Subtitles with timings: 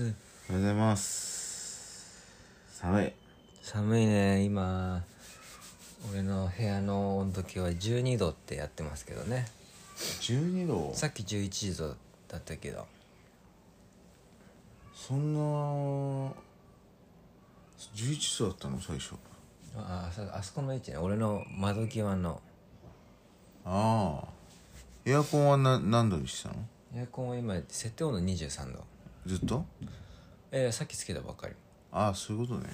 [0.00, 0.14] ます。
[0.48, 2.26] おはようございます。
[2.72, 3.12] 寒い。
[3.62, 4.42] 寒いね。
[4.44, 5.02] 今
[6.10, 9.46] 俺の部屋の温度計は12度ってやってますけどね。
[9.96, 10.92] 12度？
[10.94, 11.88] さっき11度
[12.28, 12.86] だったけど。
[14.94, 15.40] そんな
[17.94, 19.14] 11度だったの最初。
[19.76, 20.96] ああそあそこの位置ね。
[20.96, 22.40] 俺の窓際の。
[23.64, 24.28] ああ。
[25.04, 26.54] エアコンはな何度にしたの？
[26.94, 28.84] エアコンは今設定温度23度。
[29.26, 29.64] ずっと？
[30.52, 31.54] えー、さっきつけたばっかり。
[31.92, 32.68] ああそういうことね、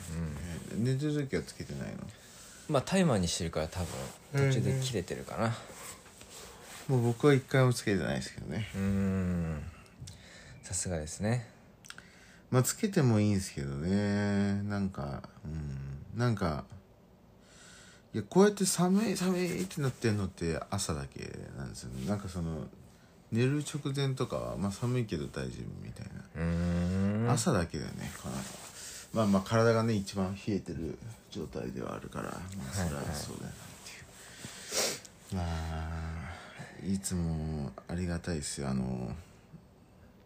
[0.72, 1.96] えー寝てる時はつけてないの？
[2.68, 3.80] まあタイマーにしてるから多
[4.32, 5.56] 分途中で切れてるかな。
[6.88, 8.68] もう僕は一回もつけてないですけどね。
[8.74, 9.62] うーん。
[10.62, 11.48] さすがですね。
[12.50, 14.62] まあつけてもいいんですけどね。
[14.64, 16.18] なんかうん。
[16.18, 16.64] なんか
[18.14, 22.06] いやこうやって寒い寒いってなってんのって朝だけなんですよね。
[22.06, 22.66] なんかその
[23.32, 26.06] 寝る直前とかはまあ寒いけど大丈夫みたい
[27.26, 28.36] な、朝だけだよねかな
[29.12, 30.98] まあまあ体がね一番冷えてる
[31.30, 32.30] 状態ではあるからま
[32.70, 38.68] あそれはそうだよなっていう、まあいつもありがたいですよ。
[38.68, 39.10] あの、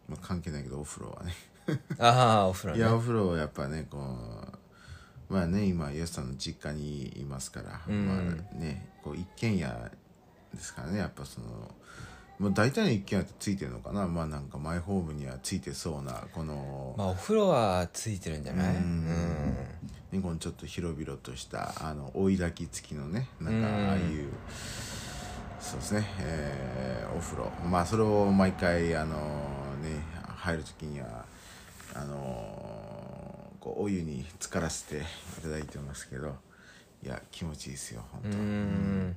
[0.08, 1.34] まあ、関係ないけどお風呂はね。
[1.98, 2.80] ああお風呂ね。
[2.80, 3.98] いやお風呂はやっぱねこ
[5.30, 8.06] うまあね今ヨシさんの実家にいますから、うん。
[8.06, 9.68] まあねこう一軒家
[10.52, 11.46] ですからねやっぱその
[12.41, 14.08] もう大体の一軒家ってついてるのかな？
[14.08, 18.77] まあなんかマイホームにはついてそうなこの、まあお風呂はついてるんじゃない？
[18.77, 19.55] うん。
[20.10, 24.30] ね、このちょっと広々としたあの追い焚き付きのねなんかああいう、
[25.60, 27.50] そうですね、えーお風呂。
[27.69, 29.16] まあそれを毎回あの
[29.82, 31.27] ね入る時には
[31.94, 36.34] あのこうお湯に浸からせていただいてますけど
[37.04, 39.16] いや気持ちいいですよ本当、うーん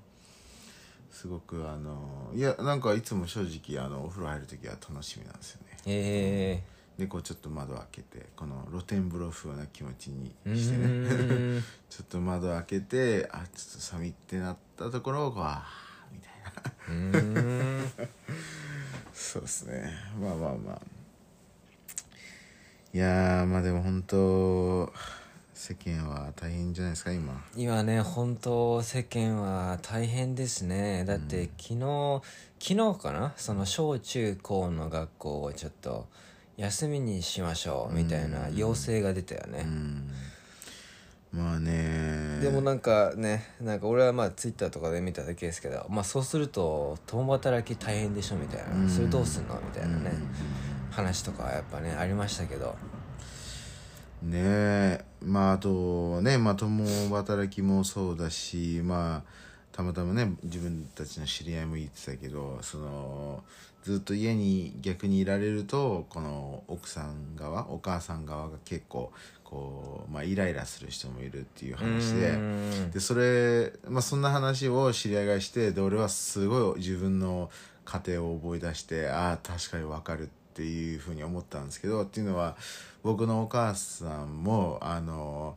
[1.14, 5.78] すごくあのいやなんかいつも正直あのお風呂入る時は楽しみなんですよね。
[5.86, 6.64] え
[6.98, 11.64] でこうちょっと窓開けてこの露天風呂風な気持ちにえー、してね。
[11.90, 17.88] ちょっと窓開けてあちょっと寒いってなったところをこうあーみたいな。
[19.14, 19.94] そうですね。
[20.20, 20.82] まあまあまあ。
[22.92, 24.94] いやーまあでも本当
[25.56, 27.42] 世間は大変じゃないですか今。
[27.56, 31.06] 今ね本当世間は大変ですね。
[31.06, 32.22] だって昨日
[32.60, 33.34] 昨日かな？
[33.38, 36.08] その小中高の学校をちょっと
[36.58, 40.12] 休みにしましょうみたいな要請が出たよね、うん。
[41.32, 42.40] まあね。
[42.42, 48.90] でもなんかねなんか俺はまあツイッターとかで見ただけですけどまあそうすると共働き大変でしょみたいな、うん。
[48.90, 49.56] それどうすんの？
[49.62, 50.92] みたいなね、うん。
[50.92, 52.76] 話とかはやっぱねありましたけど
[54.24, 55.06] ねえ。
[55.22, 59.24] まああとねまあ共働きもそうだしまあ
[59.72, 63.44] たまたまね自分たちの知り合いも言ってたけどその
[63.84, 69.12] ずっと家に逆にいられるとこの奥さん側お母さん側が結構
[69.44, 72.40] こう、まあ、イライラする人もいるっていう話で。
[72.94, 77.50] でそれ、まあ、そんな話を知り合いがしてで俺はすごい自分の
[77.86, 82.56] 家庭を思い出してああ確かに分かるっていうふうに思ったんですけどっていうのは
[83.04, 85.56] 僕のお母さんもあの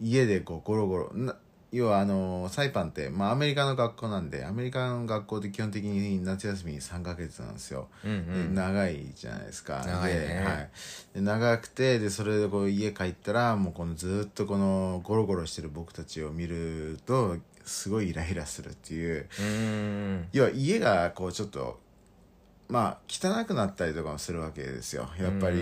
[0.00, 1.36] 家でこうゴロゴロな
[1.74, 8.54] 要はあのサイパンって、まあ、アメリカの学校なんでアメリカの学校って基本的に夏休み3ヶ月なんですよ、うんうん。
[8.54, 9.82] で長いじゃないですか。
[9.84, 10.20] 長いね。
[10.20, 10.70] で,、はい、
[11.14, 19.26] で長くてでそれでこう家帰ったらもうこのずっとこのゴロゴロしてる僕たちを見るとすごいイライラするっていう。
[20.32, 21.80] 要は家がこうちょっと
[22.68, 25.08] まあ汚くなったりとかもするわけですよ。
[25.20, 25.56] やっぱり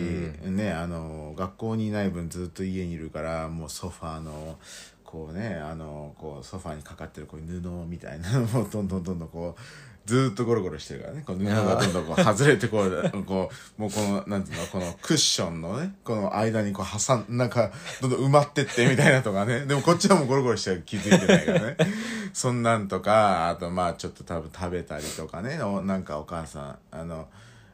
[0.51, 4.59] ねあの学校にいない分ずっと家にいるからもうソファーの
[5.05, 9.61] こうねあのこうソファーにかかってるこういう布みたいなのもどんどんどんどんこう
[10.05, 11.23] ずっとゴロゴロしてるからね。
[11.25, 17.71] この布がどんどんこう外れてこうこうもうこのなんていうのこのクッションのねこの間にこう挟んなんか
[18.01, 19.67] どんどん埋まってってみたいなとかね。
[19.67, 21.77] でもこっちはもうゴロゴロしてる気づいてないからね。
[22.35, 25.63] そんなんとかあとまあちょっと多分食べたりとかね。
[25.63, 27.29] おなんかお母さんあの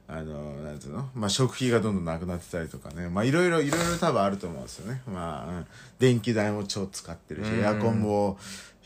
[0.07, 1.09] あのなんていうの？
[1.15, 3.09] まあ食費がどんどんなくなってたりとかね。
[3.09, 5.03] まあいろいろいろいろ多分あると思うんですよね。
[5.07, 5.67] まあ、うん、
[5.99, 8.39] 電気代も超使ってるしエアコンも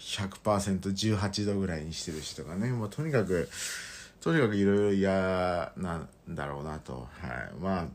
[0.03, 3.49] 100%18 度ぐらいにしてるしとかねもうとにかく
[4.21, 7.09] とにかくいろいろ嫌なんだろうなと。
[7.21, 7.51] はい。
[7.61, 7.87] まあ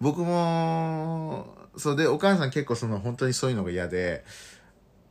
[0.00, 1.46] 僕も
[1.76, 4.24] そうでお母さん結構その本当にそういうのが嫌で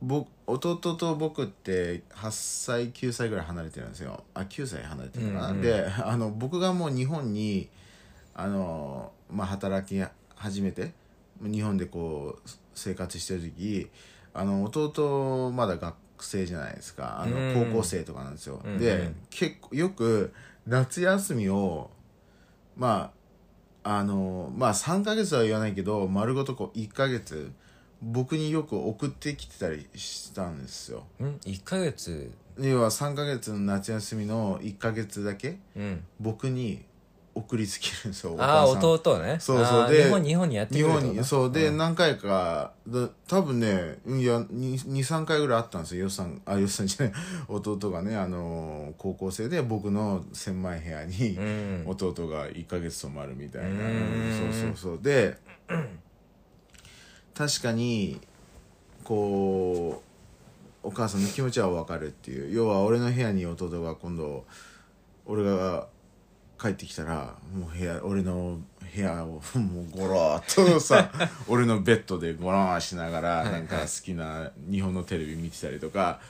[0.00, 4.22] 僕弟と僕って8歳9歳ぐらい離れてるんですよ。
[4.34, 5.62] あ9歳離れてるかな、うんうん。
[5.62, 7.68] であの僕がもう日本に
[8.34, 10.00] あの、まあ、働き
[10.36, 10.92] 始めて
[11.40, 13.90] 日本でこう生活してる時
[14.34, 17.20] あの弟まだ学生じゃないですか。
[17.20, 17.70] あのうん。
[17.70, 20.32] 高校生とかなんですよ、で結構よく
[20.66, 21.90] 夏休みを
[22.76, 23.12] ま
[23.84, 27.52] ああのまあ3ヶ月は言わないけど丸ごとこう1ヶ月
[28.00, 31.04] 僕によく送ってきてたりしたんですよ。
[31.20, 32.32] ん？1ヶ月？
[32.58, 36.04] 要は3ヶ月の夏休みの1ヶ月だけうん。
[36.20, 36.84] 僕に
[37.34, 38.90] 送りつけるんですよああお母さん。
[38.90, 39.36] 弟ね。
[39.40, 39.90] そうそう。
[39.90, 41.20] で日本日本にやってく日本るってこと？
[41.20, 41.52] にそう。
[41.52, 41.78] で、ん。
[41.78, 46.02] 何回かだ多分ねいや23回ぐらいあったんですよ。
[46.02, 47.12] よっさんあよっさんじゃない。
[47.48, 51.84] 弟がねあの高校生で僕の狭い部屋にうん。
[51.86, 54.52] 弟が1ヶ月泊まるみたいな、うん。
[54.52, 54.98] そうそうそう。
[55.02, 55.38] で
[57.34, 58.20] 確かに
[59.04, 60.02] こ
[60.84, 62.54] うお母さんの気持ちは分かるっていう。
[62.54, 64.44] 要は俺の部屋に弟が今度
[65.24, 65.86] 俺が
[66.62, 68.58] 帰ってきたらもう部屋俺の
[68.94, 71.10] 部屋を もうゴローっとさ
[71.48, 76.20] 俺のベッドでゴローしながらいなんか好きな日本のテレビ見てたりとか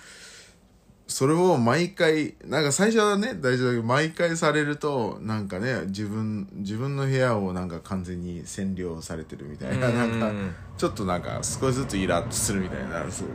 [1.08, 10.32] それを毎回なんか最初はね大丈夫だけど毎回されるとなんかね自分自分の部屋をなんか完全に占領されてるみたいなうんなんか
[10.78, 13.12] ちょっとなんか少しずつイラッとするみたいになる。
[13.12, 13.28] そう。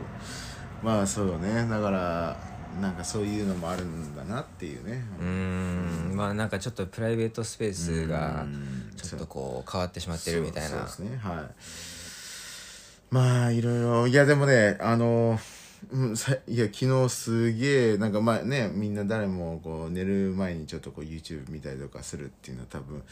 [0.82, 1.68] まあそうよね。
[1.68, 2.36] だから
[2.80, 5.04] なんかそういうのもあるんだなっていうね。
[5.20, 6.12] うーん。
[6.14, 8.92] まあなんかちょっとプライベートスペースがうん。
[8.96, 10.68] ちょっとこう変わってしまってるみたいな。
[10.68, 11.16] そうですね。
[11.18, 11.54] はい。
[13.10, 14.06] まあいろいろ。
[14.06, 15.38] いやでもねあの
[15.90, 23.02] うんさいや昨日すげえなんかまあねみんな誰もこう寝る前にちょっとこう YouTube 見たりとかするっていうのは多分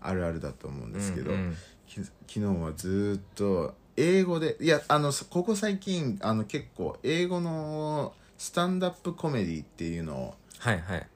[0.00, 1.56] あるあるだと思うんですけど、うんうん。
[1.86, 11.06] き昨日はずーっと英語でいやあのここ最近あの結構英語のスタンダップコメディっていうのをはいはい。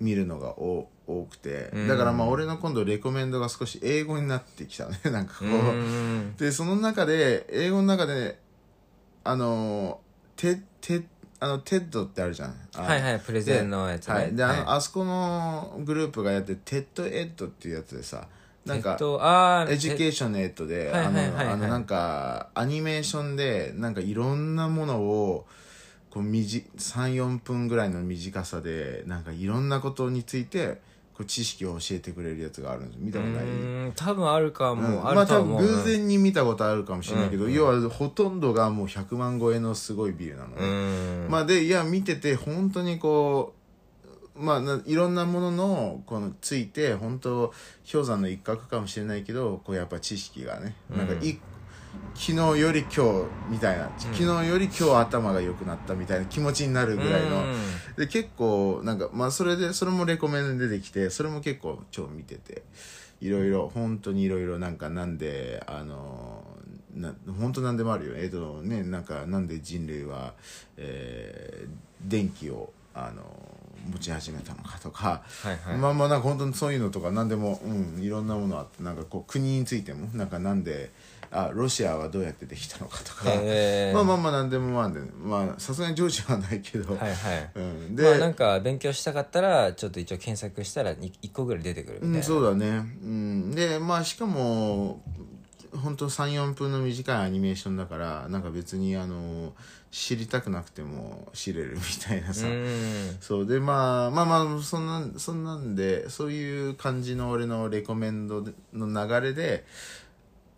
[0.00, 1.88] 見るのがお多くてうん。
[1.88, 4.98] だからまあ俺の今度レコメンドが少し英語になってきたね。
[5.10, 8.38] なんかこう、うでその中で英語の中で
[9.22, 10.00] あの
[10.36, 11.04] テテ
[11.40, 12.54] あのテッドってあるじゃん。
[12.76, 14.14] あはいはいプレゼンのやつね。
[14.14, 14.34] はい。
[14.34, 14.64] であの、はい。
[14.76, 18.28] あそこのグループがやって TED-Edっていうやつでさ
[18.64, 21.46] なんかえっとあーエデュケーションエッドで、はいはいはいはい。
[21.46, 25.46] あの、あのなんか、アニメーションで、なんかいろんなものを、
[26.14, 30.80] こう、みじ、3、4分ぐらいの短さで、なんかいろんなことについて、
[31.12, 32.98] こう、知識を教えてくれるやつがあるんです。
[33.00, 33.92] 見たことない？
[33.96, 40.54] 多分あるかうんも、あるとは思う分偶然に見たことあるかもしれないけど、うん要はほとんどがもう100万超えのすごいビューなのね。
[40.58, 43.54] うーんまあでいや見てて本当にこ
[44.36, 47.52] うまあないろんなもののこのついて本当
[47.90, 51.38] 氷山の一角かもしれないけどこうやっぱ知識がね、なんかい
[52.14, 53.02] 昨日より今日
[53.48, 57.54] みたいな、昨日より今日頭が良くなったみたいな気持ちになるぐらいの、うん。
[57.96, 62.62] で結構なんかまあそれでそれもレコメンドで出てきてそれも結構超見てて
[63.20, 66.42] いろいろ本当にいろいろなんかなんであの
[66.94, 70.34] な本当なんでもあるよえっ、とねなんかなんで人類は、
[70.76, 73.22] えー電気をあの
[73.90, 75.78] 持ち始めたのかとか、はいはい。
[75.78, 80.90] まあまあなんか本当にそういうのとか何でも、うん、いろんなものあってなんかこう国についてもなんかなんで
[81.36, 83.94] あロシアはどうやってできたのかとか、へー。
[83.94, 87.50] まあまあまあ何でもあるんでまあさすがにジョージはないけど、はいはい。
[87.56, 92.68] うん、で、まあなんか勉強したかったらちょっと一応検索したら1個ぐらい出てくるみたいな、うん、そうだね、
[93.02, 95.02] うん、でまあしかも
[95.82, 99.52] 本当34分の短いアニメーションだからなんか別にあの
[99.90, 103.16] 知りたくなくても知れるみたいなさ、うん。
[103.20, 109.64] そうでまあまあまあそんなそんなんでそういう感じの俺のレコメンドの流れで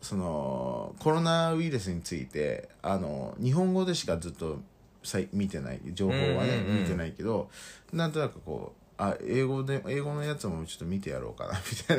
[0.07, 4.61] そのコロナウイルスについてあの日本語でしかずっと
[5.03, 6.83] さい見てない情報はね、うんうんうん。
[6.83, 7.51] 見てないけど
[7.93, 11.99] なんとなくこうあ英語で英語のやつもちょっと見てやろうかな みたい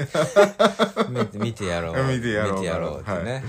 [1.13, 1.21] な。
[1.21, 1.95] 見 て見てやろう。
[2.07, 3.33] 見てやろう見てやろうってね、ははい。
[3.41, 3.43] い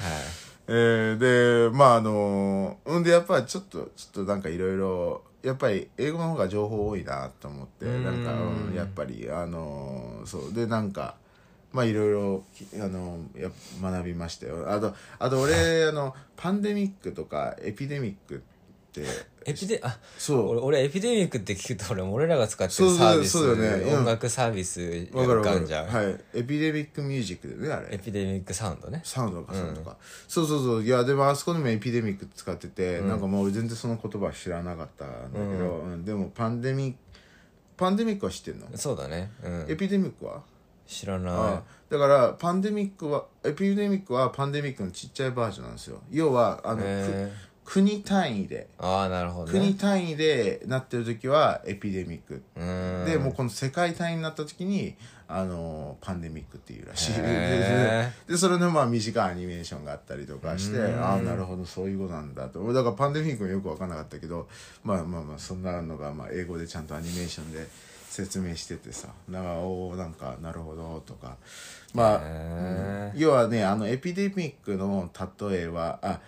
[0.67, 8.05] えーでまああのうんでやっぱりちょっとちょっとなんかいろいろやっぱり英語の方が情報多いなと思ってうん。
[8.05, 10.53] なんか、うんやっぱりあのそう。
[10.53, 11.15] でなんか
[11.73, 13.51] まあいろいろきあのや
[13.83, 14.71] 学びましたよ。
[14.71, 18.39] あとあと俺あのパンデミックとかエピデミックっ
[18.93, 19.05] て
[19.45, 20.49] エピデあそう。
[20.51, 23.85] 俺俺エピデミックって聞くと俺俺らが使ってるサービスそうだよね。
[23.85, 23.99] うん。
[23.99, 26.19] 音楽サービスわかるじゃん、はい。
[26.35, 27.95] エピデミックミュージックでねあれ。
[27.95, 29.03] エピデミックサウンドね。
[29.05, 29.97] サウンドかサウンドか、
[30.27, 30.83] そうそうそう。
[30.83, 36.05] いやでもあそこでもエピデミック使ってて、なんかもう俺全然その言葉知らなかったんだけど、うん。
[36.05, 36.99] でもパンデミック
[37.77, 39.31] パンデミックは知ってんの、そうだね。
[39.45, 39.67] うん。
[39.69, 40.43] エピデミックは、
[40.89, 41.33] 知らない。
[41.35, 46.01] あだからパンデミックはエピデミックはパンデミックのちっちゃいバージョンなんですよ。
[46.11, 47.31] 要はあの、へ
[47.65, 48.69] く国単位で。
[48.79, 52.43] ああなるほど、ね、国単位でなってる時はエピデミック。
[52.57, 53.07] うーん。
[53.07, 54.97] でもうこの世界単位になった時に
[55.29, 57.13] あのパンデミックっていうらしい。
[57.19, 61.03] へ でそれのまあ短いアニメーションがあったりとかしてうん。
[61.03, 62.61] ああなるほどそういうことなんだと。
[62.63, 64.49] 俺だからパンデミックもよく分からなかったけど
[64.83, 67.67] まあまあまあそんなのがまあ英語でちゃんとアニメーションで
[68.09, 69.09] 説明しててさ。
[69.31, 71.37] だからおおなんかなるほどとか。
[71.95, 75.11] まあ、へ要はねあのエピデミックの
[75.51, 76.21] 例えはあ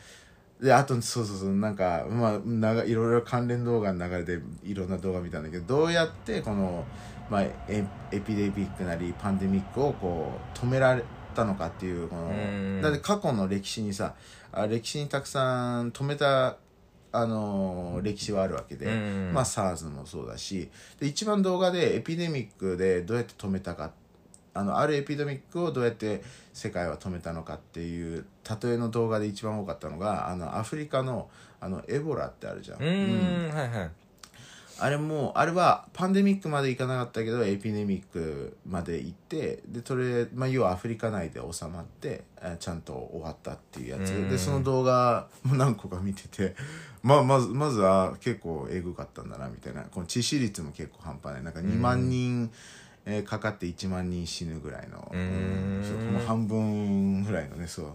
[0.61, 6.85] であとそうそうそうなんかまあ長いろいろ関連動画の流れでいろんな動画見たんだけどどうやってこの、
[7.31, 11.03] まあ、エエピデミックなりパンデミックをこう止められ
[11.35, 12.81] たのかっていうこうん。
[12.81, 14.15] のだって過去の歴史にさ
[14.53, 16.57] あ歴史にたくさん止めた
[17.13, 23.91] あのー歴史はあるわけで、うんまあ SARS もそうだしで一番動画でエピデミックでどうやって止めたか
[24.55, 28.25] あのあるエピデミックをどうやって世界は止めたのかっていう
[28.63, 31.29] 例えの動画で一番多かったのがあのアフリカの
[31.61, 32.79] あのエボラってあるじゃん。
[32.79, 33.91] うーんはいはい
[34.81, 44.11] あれもあれはパンデミックまでいかなかったけどエピデミックまで行ってでそれ、まあ、要はアフリカ内で収まってえちゃんと終わったっていうやつ。
[44.11, 44.29] うん。
[44.29, 46.55] でその動画も何個か見てて、
[47.03, 49.83] まあ、まずまずは結構えぐかったんだなみたいな。
[49.83, 51.43] この致死率も結構半端ない。
[51.45, 52.51] なんか2万人、
[53.05, 55.83] えーかかって1万人死ぬぐらいの、うん。
[56.13, 57.87] もう半分ぐらいのねそう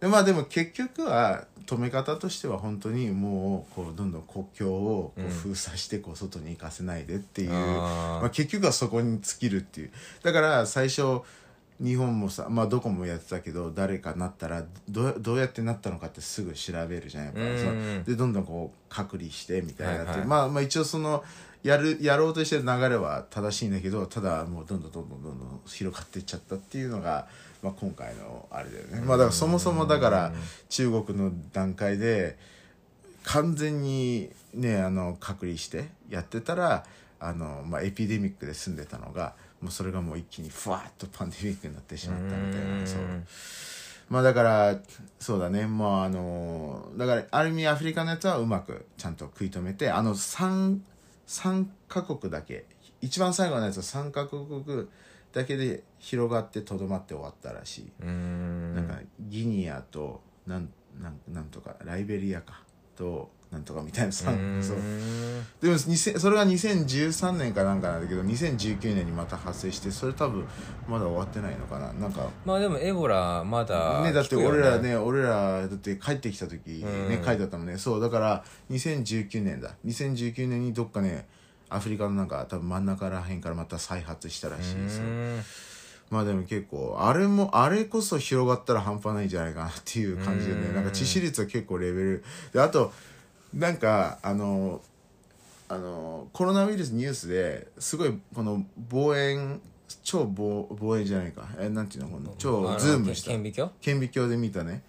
[0.00, 8.20] でまあでも結局は止め方としては本当にもうこうどんどん国境をこう封鎖してこう外に行かせないでっていう、あー。
[8.20, 9.90] まあ、結局はそこに尽きるっていう。
[10.22, 11.20] だから最初
[11.80, 17.40] 日本もさまあどこもやってたけど誰かなったらどうどうやってなったのかってすぐ調べるじゃんやっぱ。
[17.40, 18.04] うん。
[18.04, 20.26] でどんどんこう隔離してみたいなって、はいはい。
[20.26, 21.22] まあまあ一応その
[21.62, 27.26] やるやろうとしてる流れは正しいんだけどただもうどんどんどんどんどんどん広がっていっちゃったっていうのが、
[27.62, 29.00] まあ、今回のあれだよね。
[29.00, 30.32] まあだからそもそもだから
[30.68, 32.38] 中国の段階で
[33.24, 36.84] 完全にねあの隔離してやってたら
[37.20, 42.86] あの、まあ、エピデミックで住んでたのがもうそれがもう一気にふわっとパンデミックになってしまったみたいな。
[42.86, 43.00] そう。
[44.08, 44.78] まあだから
[45.18, 45.66] そうだね。
[45.66, 50.78] まああのだからある意味アフリカのやつはうまくちゃんと食い止めてあの 3,
[51.26, 52.64] 3カ国だけ。
[53.00, 54.64] 一番最後のやつは3カ国
[55.32, 58.10] だけで広がってとどまって終わったらしい、な
[58.80, 60.68] んかギニアとなん
[61.00, 62.62] なんなんとかライベリアか。
[62.96, 64.32] となんとかみたいなさ。
[64.60, 64.76] そう。
[65.60, 70.44] でも2000それが2013年かなんかなんだけど2019年にまた発生してそれ多分
[70.88, 71.92] まだ終わってないのかな。
[71.92, 77.24] なんかまあでもエボラまだねだって俺らね俺らだって帰ってきた時ねうん。
[77.24, 77.78] 書いてあったもんね。
[77.78, 79.76] そうだから2019年だ。
[79.86, 81.28] 2019年にどっかね
[81.70, 85.00] アフリカのなんか多分真ん中らへんからまた再発したらしいです
[86.10, 90.60] まあでも結構あれもあれこそ広がったら半端ないんじゃないかなっていう感じでね。
[90.68, 90.74] うん。
[90.74, 92.24] なんか致死率は結構レベル。
[92.52, 92.92] であと
[93.52, 94.80] なんかあの
[95.68, 99.60] あのコロナウイルスニュースですごいこの望遠
[100.02, 101.46] 超望望遠じゃないか。
[101.58, 103.32] えなんていうのこの超ズームした。
[103.32, 103.70] 顕微鏡？
[103.82, 104.82] 顕微鏡で見たね。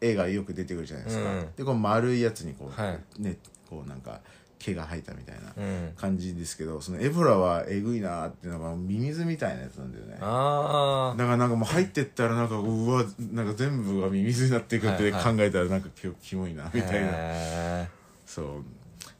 [0.00, 1.48] 絵がよく出てくるじゃないですか、うん。
[1.54, 3.22] でこの丸いやつにこう、はい。
[3.22, 3.36] ね
[3.68, 4.20] こうなんか
[4.58, 5.92] 毛が生えたみたいなうん。
[5.96, 10.16] 感じですけどそのエボラはえぐいなっていうのがミミズみたいなやつなんだよね。
[10.20, 15.40] あだからなんかもう入ってったらなんかうわなんか全部がミミズになっていくって考はい。
[15.40, 17.10] えたらなんかキキモいなあみたいな。
[17.12, 17.88] へ
[18.24, 18.46] そう。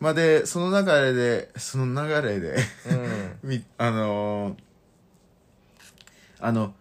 [0.01, 3.39] まあでその流れでその流れでーうん。
[3.51, 4.57] みあのー
[6.39, 6.75] あの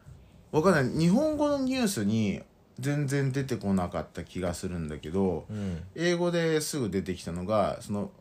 [0.52, 1.00] わかんない。
[1.00, 2.42] 日本語のニュースに
[2.80, 5.84] 全然出てこなかった気がするんだけどうん。
[5.96, 8.12] 英語ですぐ出てきたのがその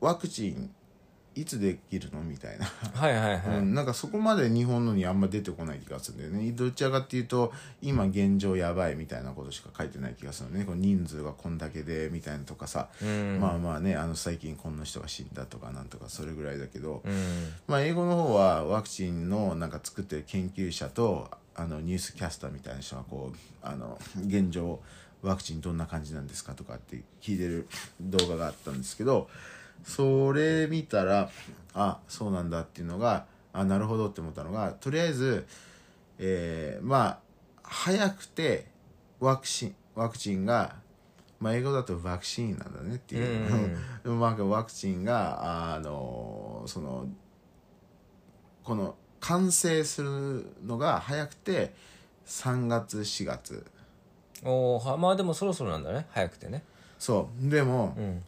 [0.00, 0.70] ワクチン
[1.34, 2.22] いつできるの？
[2.22, 6.50] みたいな、はいはいはい、うん、なんかそこまで日本のにあんま出てこない気がするんだよね。
[6.52, 10.64] どちらかっていうと今現状やばいみたいなことしか書いてない気がするね。
[10.64, 13.38] この人数がこんだけでみたいなとかさ、うん。
[13.38, 17.52] まあまあねあの最近こんな人が死んだとかなんとかそれぐらいだけど、うん。
[17.66, 24.80] まあ、英語の方はワクチンのなんか作ってる研究者とあのニュースキャスターみたいな人がこうあの現状
[25.20, 27.68] ワクチンどんな感じなんですかとかって聞いてる
[28.00, 29.28] 動画があったんですけど
[29.84, 31.30] それ見たら
[31.74, 35.46] あそうなんだっていうのがあなるほどって思ったのがとりあえず、
[36.18, 37.18] えーまあ
[37.62, 38.66] 早くて
[39.18, 40.76] ワクチンワクチンが
[41.38, 47.06] まあ、英語だとワクチンなんだねっていう、なんかワクチンがあのその
[48.64, 51.74] この完成するのが早くて
[52.26, 53.66] 3月4月。
[54.44, 56.06] おーはまあでもそろそろなんだね。
[56.10, 56.62] 早くてね。
[56.98, 57.50] そう。
[57.50, 58.14] でも、うん。
[58.14, 58.20] は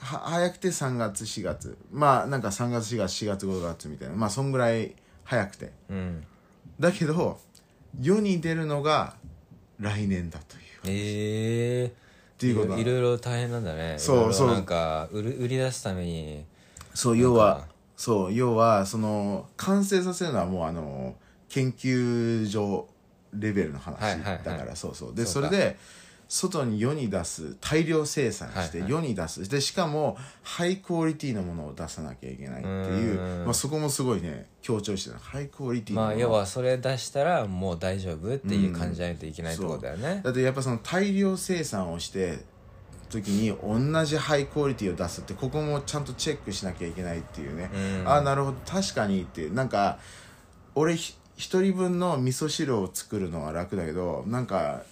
[0.00, 1.76] 早くて3月4月。
[1.92, 4.14] まあなんか3月4月4月5月みたいな。
[4.14, 5.72] まあそんぐらい早くて。
[5.90, 6.24] うん。
[6.78, 7.38] だけど
[8.00, 9.14] 世に出るのが
[9.78, 11.86] 来年だというええ。
[11.86, 11.90] っ
[12.38, 13.96] ていうこといろいろ大変なんだね。
[13.98, 14.48] そうそう。
[14.48, 16.44] なんか売る売り出すために。
[16.94, 17.66] そう要は
[17.96, 21.14] そう要はその完成させるのはもうあの
[21.50, 22.88] 研究所
[23.34, 24.74] レベルの話だから。
[24.74, 25.14] そうそう。
[25.14, 25.76] でそれで
[26.32, 28.90] 外に世に出す大量生産してはいはい。
[28.90, 29.50] 世に出す。
[29.50, 33.44] でしかもハイクオリティのものを出さなきゃいけないっていううん。
[33.46, 35.16] まあ、そこもすごいね強調してる。
[35.18, 36.14] ハイクオリティのもの。
[36.14, 40.20] まあ要はそれ出したらもう大丈夫っていう感じじゃないといけないってことだよね。
[40.22, 42.38] だってやっぱその大量生産をして
[43.08, 48.08] 時に同じハイクオリティを出すってここもちゃんとチェックしなきゃいけないっていうね、うん。
[48.08, 48.56] ああなるほど。
[48.64, 49.98] 確かにってなんか
[50.76, 54.82] 俺ひ一人分の味噌汁を作るのは楽だけどなんか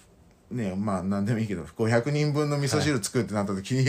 [0.51, 3.85] ねまあ何でもいいけど500人分の味噌汁作るってなった時に、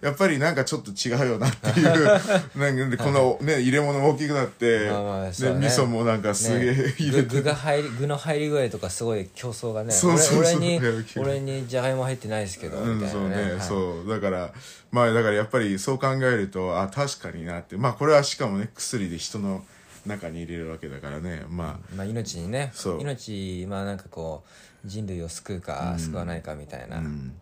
[0.00, 2.04] やっぱりなんかちょっと違うよなっていう
[2.58, 6.94] なんかでこのね入れ物大きくなって、まあまあね味噌もなんかすげえね。
[6.98, 10.56] 入れて、具具が入り具の入り具合とかすごい競争がねそうそうそう。
[10.56, 10.80] 俺俺に
[11.16, 13.34] 俺にじゃがいも入ってないですけど、うん、そうね。
[13.36, 13.60] はい。
[13.60, 14.08] そう。
[14.08, 14.52] だから
[14.90, 17.76] まあだからやっぱりそう考えるとあ確かになって。
[17.76, 19.64] まあこれはしかもね薬で人の
[20.06, 21.44] 中に入れるわけだからね。
[21.48, 21.94] まあ。
[21.94, 22.70] まあ、命にね。
[22.74, 23.00] そう。
[23.00, 24.48] 命まあなんかこう
[24.84, 27.32] 人類を救うか救わないかみたいな、うん。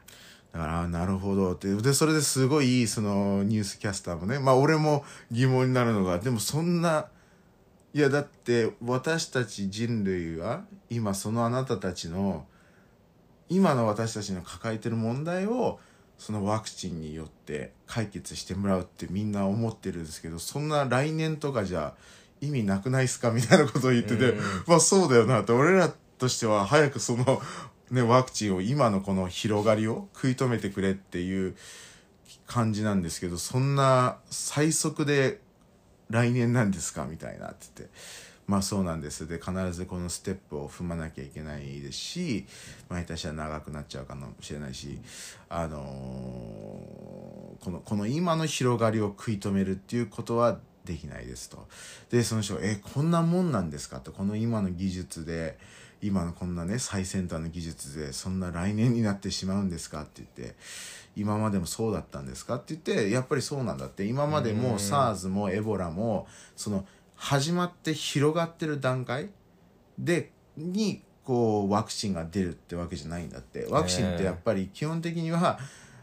[0.53, 1.53] だからあなるほど。
[1.53, 7.07] ってでそれですごいそのニュースキャスターもねまあ俺も疑問になるのがでもそんな
[7.95, 12.47] いやだって私たち人類は今そのあなたたちの
[13.49, 15.81] 今の私たちの抱えてる問題を
[16.19, 21.95] そのワクチンによって解決してもらうってみんな思ってるんですけどそんな来年とかじゃ
[22.41, 23.31] 意味なくないっすか？
[23.31, 24.39] みたいなことを言ってて、うん。
[24.67, 27.43] まあそうだよなって俺らとしては早くその、
[27.91, 31.57] ね、ワクチンを今のこの広がりを食い止めてくれっていう
[32.47, 35.41] 感じなんですけどそんな最速で
[36.11, 37.95] 来年なんですかみたいなって言って
[38.47, 42.47] まあそうなんですで必ずこのステップを踏まなきゃいけないですし
[42.91, 44.99] まあ下手したら長くなっちゃうかもしれないし
[45.49, 51.67] あのーこのこの今の広がりを食い止めるっていうことはできないですと
[52.11, 55.59] でその人が「えこんなもんなんですか?」とこの今の技術で
[56.01, 60.57] 今のこんなね最先端の技術でそんな来年になってしまうんですかって言って
[61.17, 62.57] 今までもそうだったんですか？
[62.57, 64.05] って言ってやっぱりそうなんだって。
[64.05, 66.87] 今までも SARS もエボラもその
[67.17, 69.31] 始まって広がってる段階
[69.99, 73.67] でにこうワクチンが出るってわけじゃないんだって。
[73.69, 75.59] ワクチンってやっぱり基本的には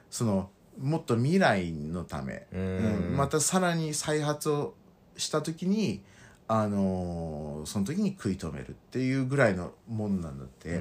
[0.10, 2.60] そのもっと未来のため、うん。
[2.60, 3.17] うん。
[3.17, 4.73] またさらに再発を
[5.15, 6.03] した時に
[6.47, 10.79] あのーその時に食い止めるっていうぐらいのもんなんだって、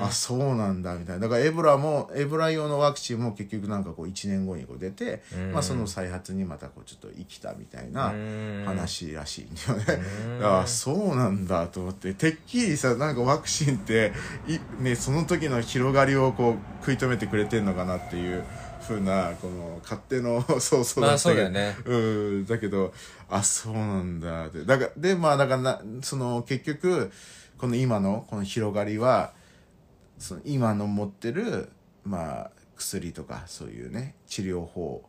[0.00, 1.22] あそうなんだみたいな。
[1.22, 5.52] だからエボラもエボラ用のワクチンも結局なんかこう1年後にこう出て、うん。
[5.52, 8.64] まあ、その再発にまたこうちょっと生きたみたいなうん。
[8.66, 10.04] 話らしいんだよね。
[10.42, 14.12] あそうなんだと思っててっきりさなんかワクチンって
[14.48, 18.44] い、ね、その時の広がりをこう食い止めてくれてんのかなっていう
[18.86, 22.46] ふうなこの勝手の 想像まあだったけど、ねうん。
[22.46, 22.92] だけど
[23.28, 24.46] あそうなんだ。
[24.46, 27.10] ってだからでまあだからなその結局
[27.58, 29.32] この今のこの広がりは
[30.18, 31.68] その今の持ってる
[32.04, 35.08] まあ薬とかそういうね治療法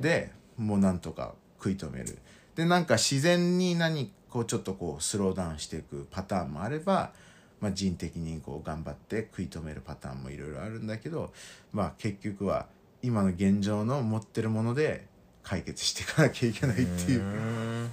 [0.00, 2.18] でもうなんとか食い止める。
[2.54, 7.12] でなんか自然に何こうちょっとこうスローダウンしていくパターンもあれば、
[7.60, 11.32] まあ、人的にこう頑張って食い止めるパターンもいろいろあるんだけど、
[11.72, 12.66] まあ、結局は
[13.02, 15.06] 今の現状の持ってるもので
[15.42, 17.20] 解決していかなきゃいけないっていう。
[17.20, 17.90] うん。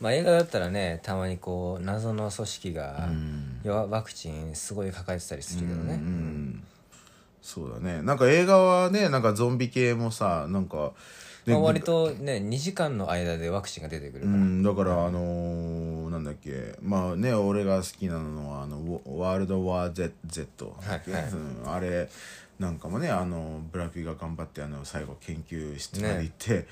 [0.00, 3.08] まあ映画だったらねたまにこう謎の組織が、
[3.64, 6.62] ワクチンすごい抱えてたりするけどね、うん
[7.40, 8.02] そうだね。
[8.02, 10.92] なんか映画はねなんかゾンビ系もさなんか、
[11.46, 16.76] ねまあ、割とね2時間の間でワクチンが出てくるから、うん、だからあのーなんだっけ。
[16.80, 21.24] まあね俺が好きなのはあのワールドワー Z, Z だっけ、はい
[21.66, 22.08] あれ
[22.58, 26.66] なんかもねあのブラピが頑張ってあの最後研究室まで行って、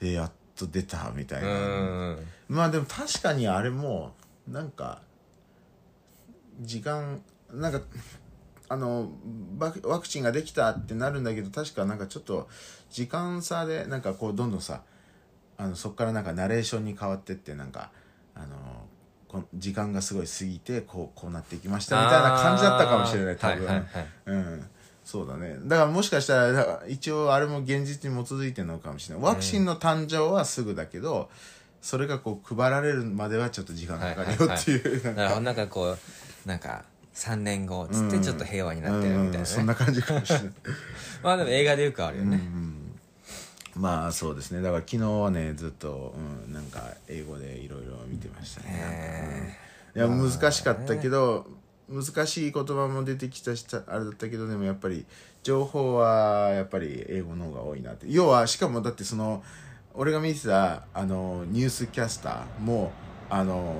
[0.00, 4.14] でやっと出たみたいな、うんまあでも確かにあれも
[4.46, 5.02] なんか
[6.60, 7.20] 時間
[7.52, 7.80] なんか
[8.68, 9.10] あの
[9.58, 12.48] ワクワクチンができたってなるんだけど確かなんかちょっと
[12.90, 14.82] 時間差でなんかこうどんどんさ
[15.56, 17.90] あのそこからなんかナレーションに変わってってなんか
[18.34, 18.56] あの
[19.26, 24.06] こ時間がすごい過ぎてこうこうなっていきましたみたいな感じだったかもしれない多分、はいはいはい。
[24.26, 24.70] うん
[25.08, 25.56] そうだね。
[25.64, 29.24] だからもしかしたら一応あれも現実に基づいてるのかもしれない。
[29.24, 31.30] ワクチンの誕生はすぐだけど、
[31.80, 35.40] それがこう配られるまではちょっと時間かかるよっていう、なんか。
[35.40, 35.98] なんかこう
[36.46, 39.30] なんか3年後っつってちょっと平和になってるみたいな。
[39.30, 40.50] ね、うんそんな感じかもしれない。
[41.24, 42.42] まあでも映画でよくあるよね、
[43.74, 44.60] まあそうですね。
[44.60, 46.14] だから昨日はねずっと、
[46.46, 49.56] うん、なんか英語でいろいろ見てましたね、
[49.94, 51.46] へいや難しかったけど
[51.88, 55.06] 難しい言葉も出てきたしあれだったけどでもやっぱり
[55.42, 58.06] 情報はやっぱり英語の方が多いなって。
[58.08, 59.42] 要はしかもだってその
[59.94, 62.92] 俺が見てたあのニュースキャスターも
[63.30, 63.74] あの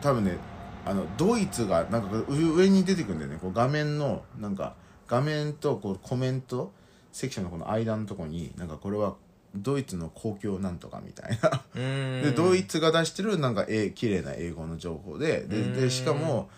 [0.00, 0.38] 多分ね
[0.84, 3.38] あのドイツがなんか上に出てくるんだよね。
[3.40, 4.74] こう画面のなんか
[5.06, 6.72] 画面とこうコメント
[7.12, 9.14] セクションのこの間のところになんかこれは
[9.54, 11.62] ドイツの公共なんとかみたいな。
[12.22, 15.44] でドイツが出してるなんかえ綺麗な英語の情報で。
[15.46, 16.48] ででしかも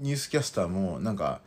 [0.00, 1.40] ニュースキャスターもなんか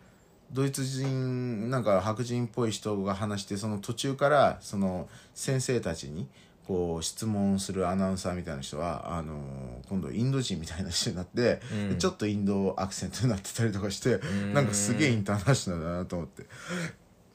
[0.52, 6.28] ドイツ人なんか白人っぽい人が話してその途中からその先生たちに
[6.68, 11.60] こう質問するアナウンサーみたいな人はあの今度インド人みたいな人になって、
[11.92, 16.44] うん、ちょっとインドアクセントになってたりとかして、ん、なんかすげえインターナショナルだなと思って。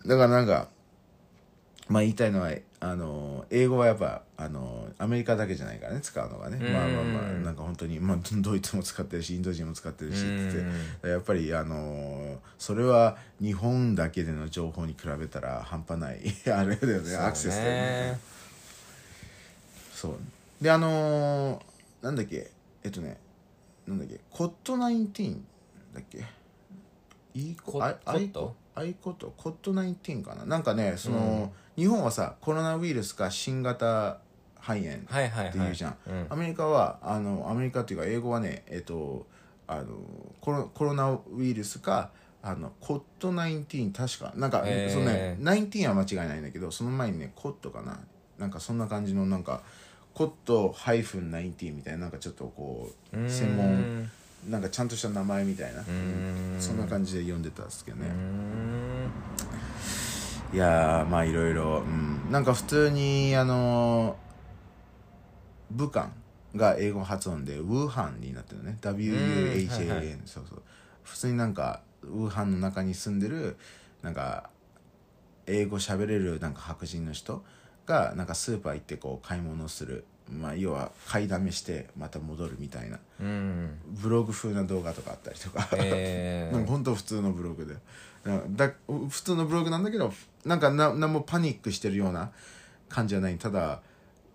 [0.06, 0.68] だからなんか
[1.88, 6.58] まあ言いたいのはあの英語はやっぱあのアメリカだけじゃないからね使うのがね。
[6.58, 16.20] まあまあまあなんか本当にまあドイツも使ってるしインド人も使ってるしってやっぱりあのそれは日本だけでの情報に比べたら半端ない
[16.52, 17.70] あれだよねアクセスだよ
[18.12, 18.20] ね
[19.92, 20.14] そう。
[20.62, 21.60] であの
[22.00, 22.50] なんだっけ
[22.84, 23.18] えっとね
[23.88, 25.44] なんだっけコットナインティーン
[25.94, 26.24] だっけ？
[27.34, 28.54] いいコット？
[28.76, 29.32] あいこと？
[29.36, 30.44] コットナインティーンかな？
[30.44, 34.18] なんかねその、うん、日本はさコロナウイルスか新型
[34.60, 35.96] 肺炎っていうじゃん、
[36.28, 39.26] アメリカはあのアメリカっていうか英語はねえっと
[39.68, 39.84] あの
[40.40, 42.10] コロコロナウイルスか
[42.42, 44.32] あのコットナインティーン確か。
[44.34, 48.00] なんか、えー、そのねナインティーンは間違いないんだけどその前にねコットかな。
[48.38, 49.62] なんかそんな感じのなんか
[50.14, 54.10] コットハイフンナインティーンみたいななんかちょっとこう専門
[54.48, 55.84] なんかちゃんとした名前みたいな。
[56.58, 58.08] そんな感じで読んでたんですけどね
[60.52, 64.16] いやまあいろいろ、うん、なんか普通にあの
[65.70, 66.10] 武漢
[66.56, 68.78] が英語発音でウーハンになってるね。
[68.80, 70.62] WUHAN、はいはい、そうそう。
[71.02, 73.56] 普通になんかウーハンの中に住んでる
[74.02, 74.50] なんか
[75.46, 77.44] 英語喋れるなんか白人の人
[77.86, 80.04] がなんかスーパー行ってこう買い物する。
[80.30, 87.74] まあ、要は買いだめしてまた戻るみたいな、うん、ブログ風な動画とかあったりとか、えー、 なんか本当普通のブログで
[88.24, 90.12] だ普通のブログなんだけど
[90.44, 92.30] なんかな何もパニックしてるような
[92.88, 93.36] 感じじゃない。
[93.38, 93.80] ただ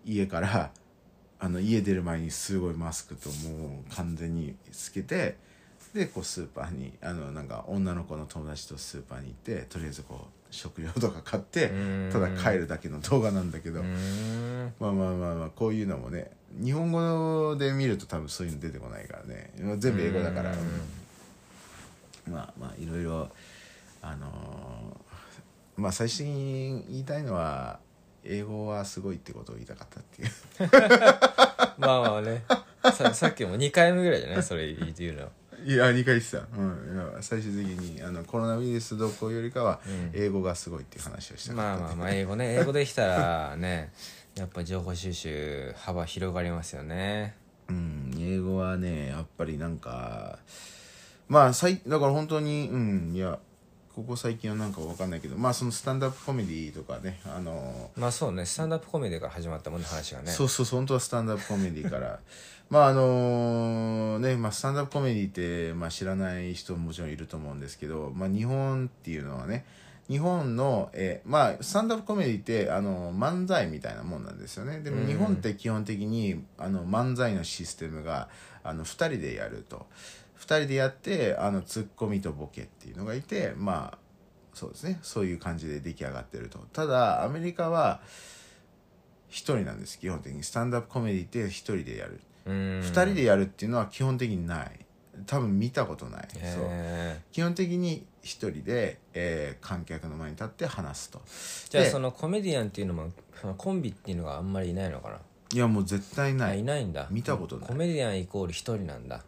[0.04, 0.70] 家から
[1.40, 5.36] あの家出る前にすごいマスクともう完全につけて
[5.92, 11.70] でこうスーパーにあのなんか女の子の友達とスーパーに行ってとりあえずこう食料とか買って
[12.12, 16.30] ただ帰るだけの動画なんだけどまあまあまあまあこういうのもね
[16.62, 19.52] 日本語で見ると多分そういうの出てこないからね。
[19.78, 20.54] 全部英語だから。
[22.30, 23.28] まあまあいろいろ
[24.06, 27.78] あのー、まあ最初に言いたいのは
[28.22, 30.30] 英語はすごいってことを言いたかったっていう。
[31.78, 32.44] まあまあね。
[32.92, 34.42] ささっきも2回目ぐらいじゃない？
[34.42, 35.30] それ言うの。
[35.64, 39.80] いや2回言ってた、うん、最終的にあのコロナウイルスどこよりかは
[40.12, 42.56] 英語がすごいっていう話をしたまあまあまあ英語ね。
[42.60, 43.90] 英語できたらね
[44.34, 47.34] やっぱ情報収集幅広がりますよね。
[47.68, 48.14] うん。
[48.18, 50.38] 英語はねやっぱりなんか
[51.28, 53.12] まあさいだから本当にうん。
[53.14, 53.38] いや
[53.94, 60.32] ここ最近はなんか分かんないけどまあそのスタンダップコメディとかねあのまあそうねスタンダップコメディから始まったもんね話がね。
[60.32, 62.18] そうそう本当はスタンダップコメディから。
[62.70, 69.66] まああのね、まあ、スタンダップコメディって、まあ、知らない人ももちろんいると思うんですけど、まあ、日本っていうのはね
[70.08, 74.80] 日本の、えー、まあスタンダップコメディってあの漫才みたいなもんなんですよね。
[74.80, 78.28] でも日本って基本的にあの漫才のシステムが
[78.62, 79.86] あの2人でやると
[80.44, 83.98] 2人でやってあのツッコミとボケっていうのがいてまあ
[84.52, 84.98] そうですね。
[85.02, 86.58] そういう感じで出来上がってると。
[86.72, 88.00] ただアメリカは
[89.30, 89.98] 1人なんです。
[89.98, 90.44] 基本的に。
[90.44, 92.20] スタンダップコメディって1人でやる。
[92.46, 94.70] 2人でやるっていうのは基本的にない。
[95.26, 96.28] 多分見たことない。
[96.30, 96.70] そう。
[97.32, 101.22] 基本的に一人で、えー、観客の前に立って話すと。
[101.70, 103.10] じゃあそのコメディアンっていうのも
[103.56, 105.18] コンビっていうのがあんまりいないのかな？
[105.52, 106.60] いやもう絶対ない。
[106.60, 107.08] いないんだ。
[107.10, 107.68] 見たことない。
[107.68, 109.24] コメディアンイコール一人なんだ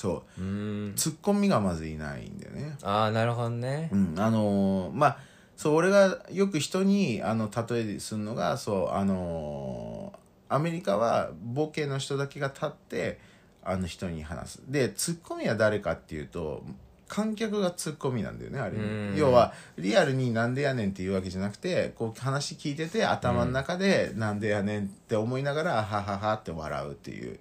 [0.00, 0.40] そう。
[0.40, 0.92] うん。
[0.96, 2.74] ツッコミがまずいないんだよね。
[2.82, 3.90] ああなるほどね。
[3.92, 4.14] うん。
[4.16, 5.18] あのー、まあ
[5.58, 13.18] そう俺がよく人にあの例えするのがそうあのー、アメリカはボケの人だけが立って
[13.62, 14.62] あの人に話す。
[14.68, 16.62] でツッコミは誰かっていうと
[17.10, 18.76] 観客がツッコミなんだよねあれ
[19.18, 27.40] 要はリアルになんでやねんっていうわけじゃなくてこう話聞いてて頭の中でなんでやねんって思いながらはははって笑うっていう。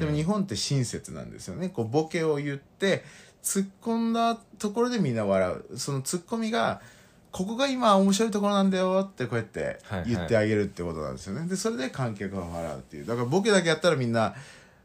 [0.00, 1.68] でも日本って親切なんですよね。
[1.68, 3.04] こうボケを言って
[3.44, 5.78] 突っ込んだところでみんな笑う。
[5.78, 6.80] そのツッコミが
[7.30, 13.06] ここが今面白いところなんだよってこうやって言ってあげるってことなんですよね、でそれで観客が笑うっていう。
[13.06, 14.34] だからボケだけやったらみんな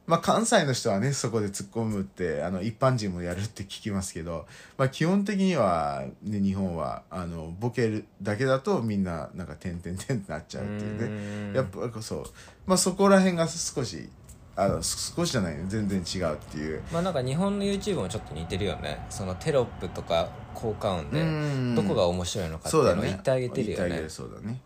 [0.09, 11.55] まあ関西の人はねそこで突っ込むってあの一般人もやるって聞きますけど、まあ、基本的には、ね、日本はあのボケるだけだとみんななんか「てんてんてん」ってなっちゃうっていうね。
[11.55, 12.23] やっぱそう、
[12.65, 14.09] まあ、そこら辺が少し
[14.55, 16.81] あの少しじゃない全然違うっていう。
[16.91, 19.05] まあなんか日本の YouTube もちょっと似てるよね。
[19.11, 24.05] そのテロップとか効果音でどこが面白いのかっていうのを言ってあげてるよね。
[24.09, 24.59] そうだね。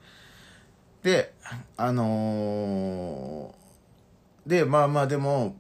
[1.04, 1.34] で
[1.76, 3.63] あのー、
[4.46, 5.56] でまあまあでも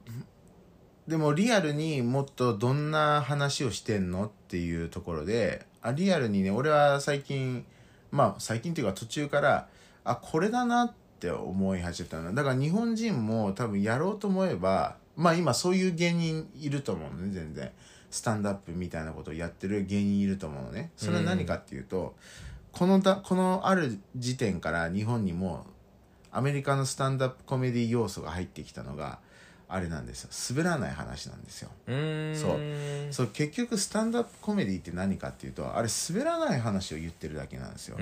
[1.07, 7.65] でもリアルにもっとどんな話をしてんのっていうところであリアルにね俺は最近
[8.11, 9.67] まあ最近っていうか途中から
[10.03, 12.33] あこれだなって思い始めたの。
[12.33, 17.71] だから日本人も多分やろうと思えばまあ今そういう芸人いると思うのね全然。
[18.09, 20.91] スタンダップみたいなことをやってる芸人いると思うのね。
[20.97, 25.65] それは何かっていうと、うんこのだこのある時点から日本にも
[26.33, 29.19] アメリカのスタンダップコメディ要素が入ってきたのが
[29.73, 30.29] あれなんですよ。
[30.55, 31.69] 滑らない話なんですよ。
[31.87, 31.93] そ
[32.53, 32.59] う。
[33.11, 37.97] そう結局スタンダップコメディって何かっていうとあれ滑らない話を言ってるだけなんですよ。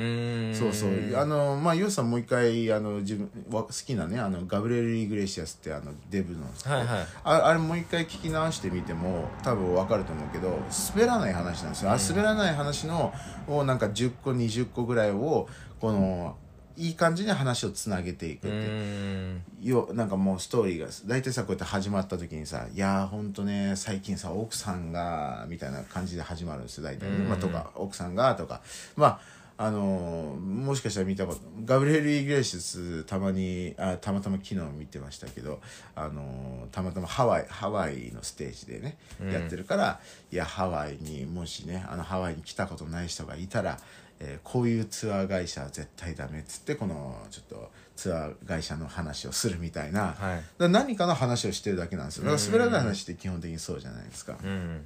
[0.54, 1.18] そうそう。
[1.18, 10.60] あのまあヨウさんもう一回あの自分好きなねあのガブレール・イグレシアスってあのデブの、はいはい、ああれもう一回聞き直してみても多分分かると思うけど
[10.94, 13.14] 滑らない話なんですよ、あ滑らない話の
[13.48, 15.48] をなんか10個20個ぐらいを
[15.80, 16.36] この、
[16.78, 19.68] いい感じに話をつなげていくって。
[19.68, 28.62] よなんかもうストーリーが大体さこうやって始まった時にさ「いやーほんとね最近さ奥さんが」みたいな感じで始まるんですよ大体、まあ、とか奥さんがとか。
[28.96, 35.62] まああのー、もしかしたら見たことガブリエル・イグレシスたまにあたまたま昨日見てましたけど、
[35.94, 38.98] あのー、たまたまハワイハワイのステージでね、
[39.32, 40.00] やってるから
[40.32, 43.78] いやハワイにもしねあのハワイに来たことない人がいたら
[44.24, 52.26] えー、こういうツアー会社は絶対ダメっつってこのちょっとツアー会社の話をするみたいな、はい、何かの話をしてるだけなんですよ。
[52.26, 54.86] だから滑らない話って基本的にそうじゃないですか、うん、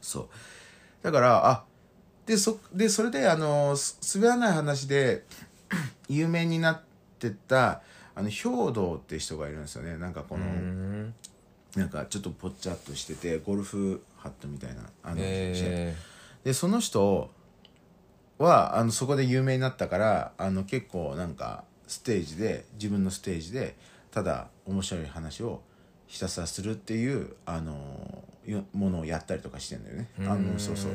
[0.00, 0.28] そう。
[1.02, 1.64] だからあ
[2.24, 3.76] でそでそれであの
[4.14, 5.24] 滑らない話で
[6.08, 6.80] 有名になっ
[7.18, 7.82] てた
[8.14, 9.98] あの兵道って人がいるんですよね。
[9.98, 11.14] なんかこの、ん、
[11.76, 17.30] なんかちょっとぽっちゃっとしててゴルフハットみたいなあの、えー、でその人
[18.38, 23.76] はあのそこで有名になったからあの結構なんかステージで自分のステージで
[24.10, 25.60] ただ面白い話を
[26.06, 28.24] ひたすらするっていうあの
[28.72, 30.08] ものをやったりとかしてんだよね。
[30.20, 30.92] あのそうそう。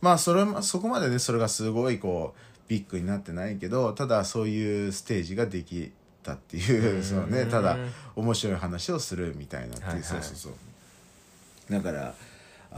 [0.00, 7.76] まあそれそこまでねそれがすごいこうビッグになってないけどただそういうステージができたっていうそのねただ
[8.14, 10.52] 面白い話をするみたいなっていう、はいはい、そうそうそう。
[11.72, 12.14] だから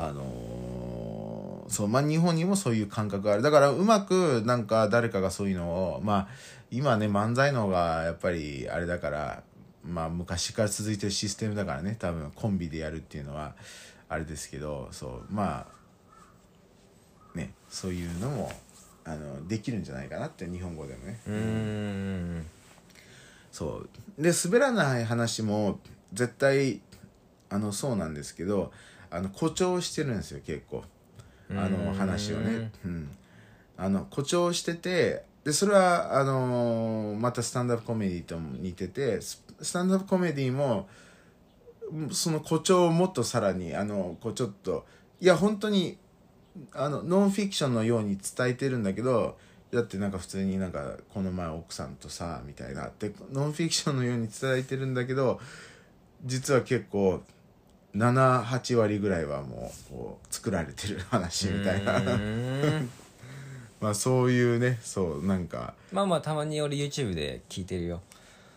[0.00, 3.42] あのー、そうまあ日本にもそういう感覚がある。
[3.42, 6.28] だからうまくなんか誰かがそういうのをまあ
[6.70, 9.42] 今ね漫才の方がやっぱりあれだから
[9.84, 13.54] まあ昔から続いてるシステムだからね多分コンビでやるっていうのは
[14.08, 15.66] あれですけどそうま
[17.34, 18.52] あねそういうのも
[19.04, 21.20] あのできるんじゃないかなって日本語でもね。
[21.26, 22.46] うん。
[23.50, 23.82] そ
[24.18, 24.22] う。
[24.22, 25.80] で滑らない話も
[26.12, 26.80] 絶対
[27.48, 28.70] あのそうなんですけど
[29.10, 30.84] あの誇張してるんですよ結構。
[31.50, 33.08] あの話をね、うん、
[33.76, 39.42] あの誇張しててでそれはあのー、またスタンダップコメディとも似ててス
[39.72, 40.88] タンダップコメディも
[42.12, 44.84] その誇張をもっとさらにあのこうちょっと
[45.20, 45.96] いや本当に
[46.74, 49.38] あのノンフィクションのように伝えてるんだけど
[49.72, 52.90] だってなんか普通になんかこの前奥さんとさみたいな。
[52.98, 55.40] でノンフィクションのように伝えてるんだけど
[56.24, 57.22] 実は結構
[57.94, 62.00] 78割ぐらいはもうこう作られてる話みたいな。
[63.80, 68.02] まあそういうねそうなんかまあまあたまに俺 YouTube で聞いてるよ。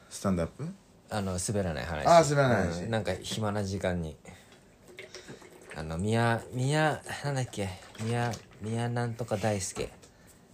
[0.10, 0.68] スタンダップ？
[1.10, 2.08] あの滑らない話。
[2.08, 4.18] あ滑らない話、うん、なんか暇な時間に。
[5.76, 7.70] あの宮宮なんだっけ？
[8.02, 9.90] 宮宮なんとか大輔。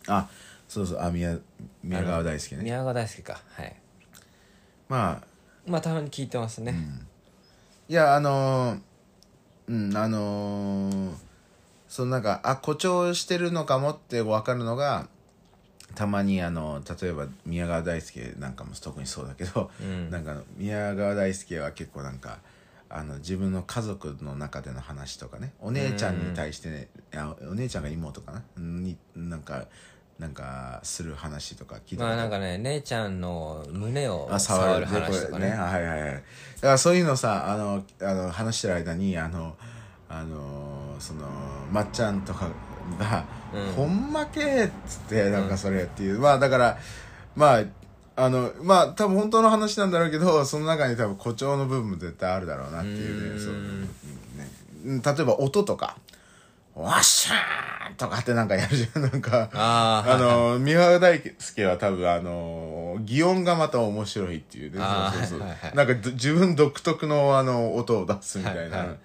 [0.08, 0.30] あ
[0.68, 1.38] そうそうあ宮
[1.84, 2.64] 宮川大輔ね。
[2.64, 3.42] 宮川大輔か。
[3.54, 3.76] はい。
[4.90, 5.28] まあ
[5.66, 7.08] まあたまに聞いてますね、うん
[7.90, 8.80] いやあのー、
[9.70, 11.14] うんあのー、
[11.88, 15.08] そのなんかあ誇張してるのかもって分かるのが
[15.96, 22.40] たまにあの例えば宮川大輔なんかも特にそうだけど、うん、なんか宮川大輔は結構なんか
[22.90, 25.54] あの自分の家族の中での話とかね。
[25.62, 28.44] お姉ちゃんに対してね、うん、お姉ちゃんが妹かな？
[28.58, 29.66] になんか
[30.20, 34.86] なんかする話とか聞いたまあなんかね姉ちゃんの胸を触る。
[34.86, 35.52] 話とかね。
[35.52, 35.56] ね。
[35.56, 36.12] はいはいはい。
[36.12, 36.24] だか
[36.62, 39.56] らそういうのさあのあの話してる間にあの
[40.10, 41.28] あのその
[41.72, 42.50] まっちゃんとか
[43.00, 46.78] が「うん、ほんまけ」っつってなんかそれっていう、うん、まあだから
[47.36, 47.64] まあ
[48.16, 53.40] あのまあ多分本当の話なんだろうけどその中に多分誇張の部分も絶対あるだろうなっていうね。
[53.40, 53.82] そううん。
[53.82, 53.88] ね
[54.86, 55.98] うん例えば音とか
[56.82, 59.50] 「わっしゃー!」とかってなんかやるじゃんなんか。
[59.54, 60.14] あー。
[60.14, 64.80] あの三輪大輔は多分あの擬音がまた面白いっていうね。
[64.80, 65.76] そうそうそう、はいはいはい。
[65.76, 68.98] なんかど自分独特のあの音を出すみたいな、はいはい。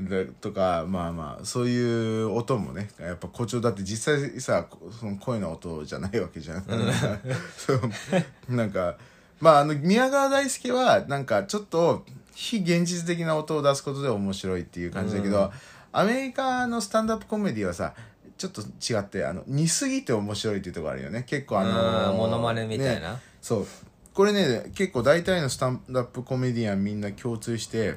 [0.00, 4.66] でとかまあまあそういう音もねやっぱ誇張だって実際さ
[4.98, 6.64] その声の音じゃないわけじゃん、
[7.56, 7.80] そう。
[8.48, 8.96] なんか
[9.40, 12.04] まああの宮川大輔はなんかちょっと
[12.40, 15.50] 非現実的な音を出すことで面白いっていう感じだけど、
[15.90, 17.94] アメリカのスタンダップコメディはさ
[18.36, 21.24] ちょっと違ってあの似すぎて面白いっていうところあるよね。
[21.26, 23.14] 結構あのうんモノマネみたいな。
[23.14, 23.66] ねそう。
[24.14, 27.96] これね結構大体のスタンダップコメディアンみんな共通して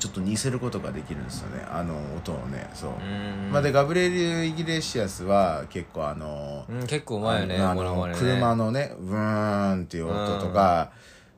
[0.00, 1.64] ちょっと似せることができるんですよね。
[1.70, 2.68] あの音をね。
[2.74, 3.52] そう、うん。
[3.52, 8.14] まあ、でガブレール・イギレシアスは結構あのうん結構うまいよねね。
[8.16, 10.90] 車のねブーンっていう音とか、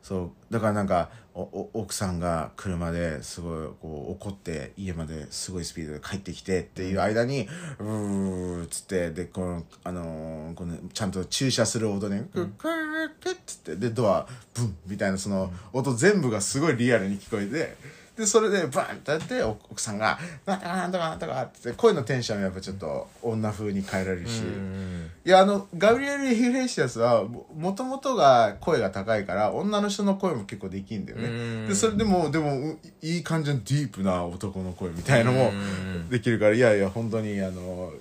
[0.03, 0.31] そう。
[0.51, 18.00] だからなんか奥さんが車ですごいこう怒って家まですごいスピードで帰ってきてっていう間に「うー」っつってでこのあのーこのちゃんと駐車する音ね「クックックッ」っつってでドアブンみたいなその音全部がすごいリアルに聞こえて。
[18.21, 36.09] でそれでバンってやってお奥さんが「なんとかなんとかなんとか」って声のテンションもやっぱちょっと女風に変えられるし、うんいやあのガブリエル・ヒグレシアスはももともとが声が高いから女の人の声も結構できんだようねんでそれでもでもういい感じのディープな男の声みたいのもうん。
[36.11, 37.93] できるからいやいや本当にあの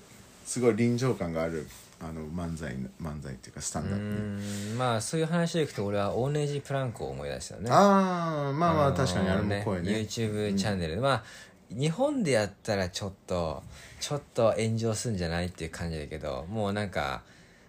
[0.45, 1.67] すごい臨場感がある
[2.01, 7.69] あの漫才漫才っていうかスタンダうップねんまあそういう話でいくと俺はオーネージプランクを思い出したよね。
[7.71, 9.91] ああまあまあ確かにあれも声ね。
[9.91, 11.23] YouTube チャンネルで、まあ
[11.69, 13.63] 日本でやったらちょっと
[13.99, 17.21] ちょっと炎上するんじゃないっていう感じだけどもうなんか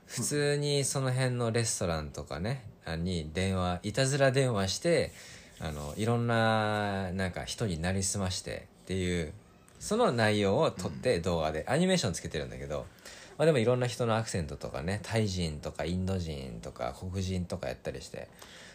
[0.06, 5.12] 普通にその辺のレストランとかねあに電話いたずら電話して
[5.60, 9.32] あのいろんななんか人になりすましてっていう
[9.80, 12.84] その内容を撮って動画で、アニメーションつけてるんだけど、
[13.40, 18.28] まあ、でもいろんな人のアクセントとかねタイ人とかインド人とか黒人とかやったりして。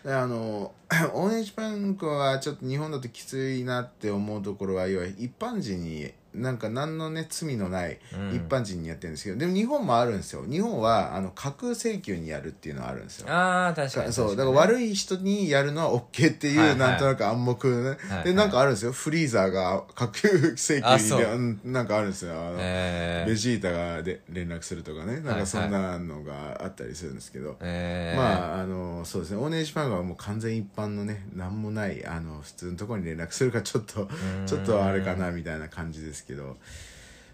[0.03, 0.73] であの
[1.13, 8.35] オーネージパンクはちょっと日本だときついなって思うところは要は一般人になんか何のね罪のないうん。
[8.35, 10.43] 一般人にやってるんですけど、でも日本もあるんですよ。
[10.49, 13.31] 日本はあの架空請求にやるっていうのはあるんですよ。
[13.31, 14.13] ああ確かに。
[14.13, 16.77] そうだからい悪い人にやるのは OK っていう、はいはい。
[16.77, 18.91] なんとなく暗黙ね、はいでなんかあるんですよ。
[18.91, 22.33] フリーザーが架空請求になんかあるんですよ。
[22.33, 23.29] あの、えー。
[23.29, 25.19] ベジータがで連絡するとかね。
[25.21, 25.39] なんはい。
[25.41, 29.37] かそんなのがあったりするんですけど、えー、まああのそうですね。
[29.37, 34.07] オーネージパンがもう完全一般のね何もないあの普通のところに連絡するかちょっと
[34.45, 36.24] ちょっとあれかなみたいな感じですけど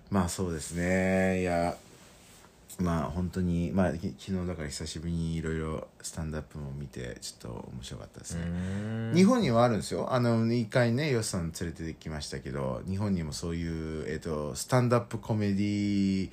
[0.09, 1.41] まあそうですね。
[1.41, 1.77] いや
[2.79, 9.13] まあ本当にまあき昨日だから久しぶりにいろいろスタンドアップも見てちょっと面白かったですね、うん。
[9.15, 10.11] 日本にはあるんですよ。
[10.11, 16.29] あの一回ねヨシさん連れてきましたけど日本にもそういう、えっとスタンドアップコメディ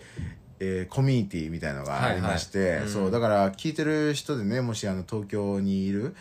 [0.60, 2.82] えーコミュニティみたいのがありまして、はいはい。
[2.82, 2.88] うん。
[2.88, 6.14] そうだから聞いてる人でねもしあの東京にいる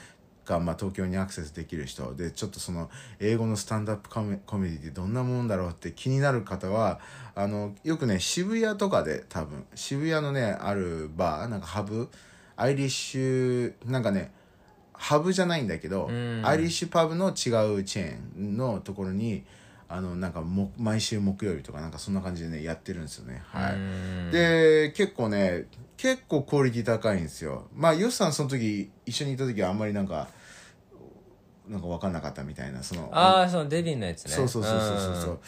[0.47, 2.15] か、まあ、東京にアクセスできる人。
[2.15, 6.99] でちょっとその英語のスタンドアップコメコメディってどんなもんだろうって気になる方は
[7.35, 12.09] あのよくね渋谷とかで多分渋谷のねあるバーなんかハブ
[12.55, 14.31] アイリッシュなんかね
[14.93, 16.41] ハブじゃないんだけど、うん。
[16.43, 19.43] アイリッシュパブの違うチェーンのところに
[19.89, 23.41] あのなんかも毎週木曜日とかなんかそんな感じでねやってるんですよね。
[23.45, 24.31] はい、うん。
[24.31, 27.67] で結構ね結構クオリティ高いんですよ。
[27.75, 30.27] まあヨシさんその時一緒にいた時はあんまりなんか
[31.69, 34.31] なんか分かんなかったみたいなそのああそのデビンのやつね。
[34.31, 35.39] そうそうそうそうそうそう。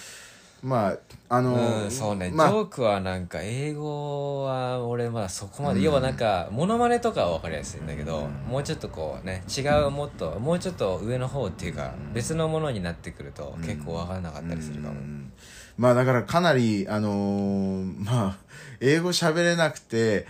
[0.61, 0.97] まあ
[1.29, 5.85] あのうん、うんそうね、まあジョークはなんか英語は俺まだそこまで、うん。
[5.85, 8.51] 要はなんかモノマネとかは分かりやすいんだけど、うん。
[8.51, 15.31] もうちょっとこうね違うもっともうちょっと上の方っていうか、うん別のものになってくると結構分からなかったりするかも、うん。
[15.77, 18.37] まあだからかなりあのーまあ
[18.81, 20.27] 英語喋れなくて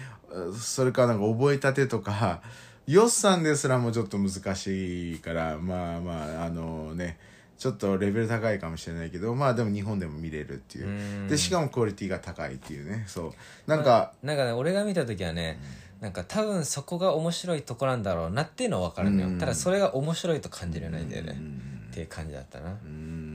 [0.60, 2.42] それからなんか覚えたてとか
[2.90, 7.20] ヨッさんですらもちょっと難しいからまあまああのね
[7.60, 11.28] ちょっとレベル高いかもしれないけどまあでも日本でも見れるっていう、うん。
[11.28, 13.04] でしかもクオリティが高いっていうね。
[13.06, 13.32] そう。
[13.70, 15.60] なんか、なんかね俺が見た時はね、
[16.02, 19.38] なんか多分そこが面白いとこなんだろうなっていうのは分かるのよ、うん。
[19.38, 21.82] ただそれが面白いと感じれないんだよね、うん。
[21.92, 23.29] っていう感じだったな、うん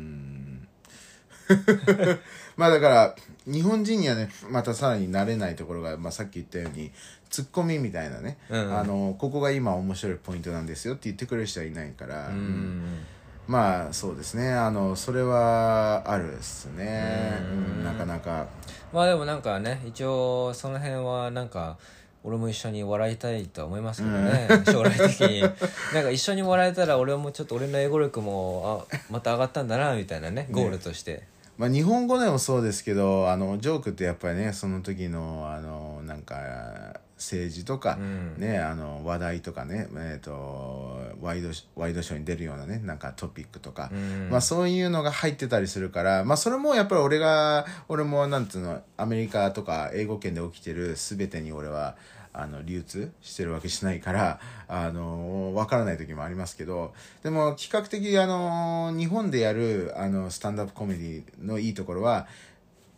[2.57, 6.93] まあだから日本人にはねまたさらに慣れないところが、まあ、さっき言ったように
[7.31, 8.79] ツッコミみたいなね、うん。
[8.79, 12.35] あのここが今面白いポイントなんですよって言ってくれる人はいないから、うん。
[12.35, 13.07] うん
[13.47, 14.53] まあそうですね。
[14.55, 17.79] あのそれはあるっすね、うん。
[17.79, 18.47] うんなかなか。
[18.93, 21.77] まあでもなんかね一応その辺はなんか
[22.23, 25.43] 俺も一緒に笑いたいとは思いますけどね、将来的に。
[25.93, 30.49] なんか一緒に笑えたら俺もちょっと俺の英語力もあまた上がったんだなみたいなね。
[30.51, 31.25] ゴールとして、
[31.57, 38.35] まあ、日本語でもそうですけどあのジョークってやっぱりねその時のあのなんか政治とか、うん。
[38.39, 44.31] ね、あの話題とかね、えー、とワイドワイドショーに出るようなねなんかトピックとか、うん。
[44.31, 51.97] まあ、そういうのが入ってたりするから、まあ、それもやっぱり俺が俺もなんつうのアメリカとか英語圏で起きてる全てに俺は
[52.35, 62.27] あの流通してるわけじゃないからあの分からない時もありますけどでも比較的あの日本でやるあのスタンダップコメディのいいところは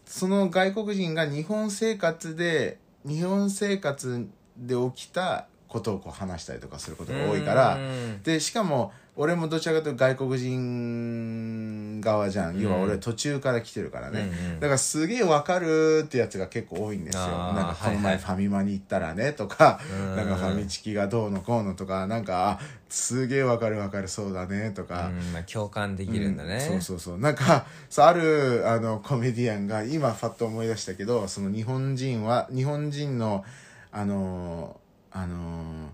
[0.07, 4.26] その外国人が日本生活で日本生活
[4.57, 8.22] で起きたことをこう話したりとかすることが多いからうん。
[8.22, 12.60] でしかも俺もどちらかというと外国人側じゃん。
[12.60, 14.60] 要は俺途中から来てるからね、うんうん。
[14.60, 17.22] だからすげえわかるってやつが結構多いんですよ。
[17.22, 22.60] なんかこのはいはい前ファミマに行ったらねとか、うんなんかファミチキがどうのこうのとかなんかあ
[22.90, 27.18] すげえわかるわかるそうだねとか、うんまあ、共感できるんだね、うんそうそうそう。
[27.18, 27.64] なんか
[27.96, 33.44] あるあのコメディアンが今ファッと思い出したけどその日本人は日本人の
[33.90, 34.78] あの
[35.10, 35.90] あの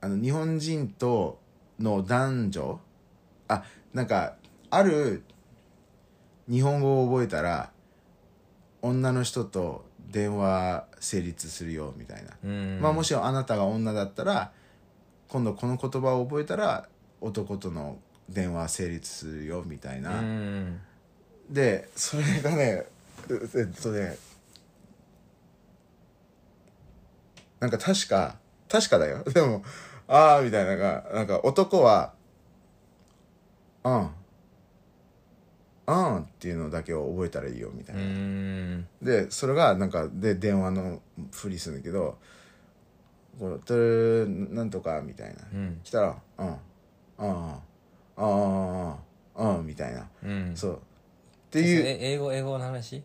[0.00, 1.38] あの日本人と
[1.78, 2.80] の男女？
[3.48, 4.34] あなんか
[4.70, 5.22] ある
[6.48, 7.70] 日本語を覚えたら
[8.82, 12.30] 女の人と電話成立するよみたいな。
[12.44, 12.78] うん。
[12.80, 14.52] まあもしあなたが女だったら
[15.28, 16.88] 今度この言葉を覚えたら
[17.20, 17.98] 男との
[18.28, 20.80] 電話成立するよみたいな、うん。
[21.50, 22.84] でそれがね
[23.30, 24.16] えっとね
[27.58, 28.36] なんか確か
[28.68, 29.24] 確かだよ。
[29.24, 29.62] でも
[30.08, 32.12] ああみたいなのがなんか男は
[33.84, 34.10] 「うん」
[35.88, 38.86] 「うん」っていうのだけを覚えたらいいよみたいうな、ん。
[39.02, 41.00] でそれがなんかで電話の
[41.32, 42.18] ふりするんだけど
[43.38, 45.80] 「こうトゥルなんとか」みたいな、うん。
[45.82, 46.46] 来たら「うん」
[47.18, 47.52] 「うん」
[48.16, 48.94] 「うん」
[49.58, 50.08] 「うん」みたいな。
[50.22, 50.56] うん。
[50.56, 50.74] そう。
[50.76, 50.78] っ
[51.50, 51.84] ていう。
[51.84, 52.96] え英語英語の話？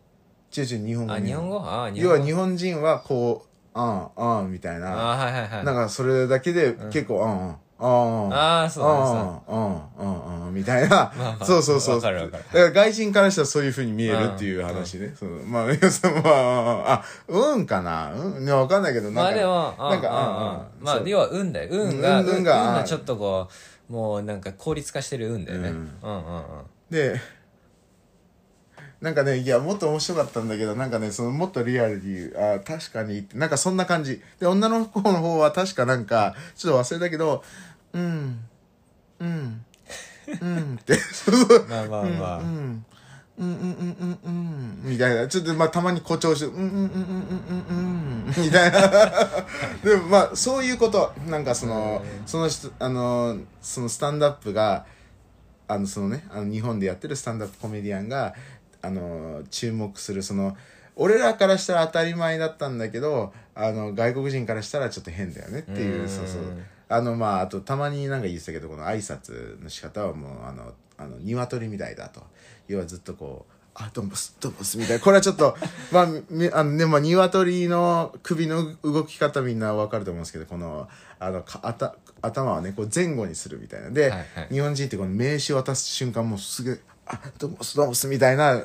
[0.56, 1.14] 違う違う日本語？
[1.14, 1.64] あ日本語。
[1.96, 4.06] 要は日本人はこう「うん」
[4.44, 5.14] 「うん」みたいな。
[5.14, 5.66] あはいはいはい。
[5.66, 7.48] なんかそれだけで結構「うん」
[7.82, 9.42] うん「うん」ああそうだね。
[9.48, 11.96] うんうんうんうんみたいな、まあまあそうそうそう。
[11.96, 12.44] わかるわかる。
[12.44, 18.12] だから外人からしたらそういうふうに見えるっていう話ね、そのまあ要するにまああうんかな？
[18.14, 20.54] うんいやわかんないけどなんかまあでもなんかうんうんうん。
[20.54, 21.70] うんそうまあ要は運だよ。
[21.72, 23.48] 運がうん運が運がちょっとこ
[23.90, 25.70] うもうなんか効率化してる運だよね。
[25.70, 26.44] ううんんうんうん。
[26.92, 27.20] で
[29.02, 34.22] なんかねいやもっと面白かったんだけどなんかねそのもっとリアルにあ確かにってなんかそんな感じ。
[34.40, 37.44] で女の子の方は確かなんかちょっと忘れたけど
[37.94, 38.40] うん
[39.20, 39.66] うん
[40.40, 40.96] うんって。
[40.96, 42.38] そうそうまあまあまあ。
[42.38, 42.86] うん
[43.40, 45.28] うんうんうんうんうんみたいな。
[45.28, 48.82] ちょっとまあたまに誇張してうんうんうんうんうんうんうんみたいな。
[49.84, 51.12] でもまあそういうこと。
[51.28, 54.86] なんかそのその人あのそのスタンダップが
[55.68, 58.36] あのそのねあの日本でやってるスタンダップコメディアンが
[58.82, 60.58] あの注目するその
[60.96, 66.10] 俺らからしたら当たり前だったんだけどあの外国人からしたらちょっと変だよねっていううん。
[66.10, 66.44] そうそう。
[66.90, 72.22] あのまああとたまになんか言ってたけどこの挨拶の仕方はもうあのあの鶏みたいだと。
[72.68, 75.04] 要はずっとこう「あどうもすどうもす」みたいな。
[75.04, 75.58] これはちょっと
[75.92, 80.88] まあみあのねまあ鶏の首の動き方みんなわかると思うんですけどこの
[81.20, 83.90] あのかあた頭はねこう前後にするみたいな。
[83.90, 84.48] で、はいはい。
[84.52, 86.82] 日本人ってこの名刺渡す瞬間もうすぐ
[87.14, 88.62] 「あどうもすどうもす」みたいな。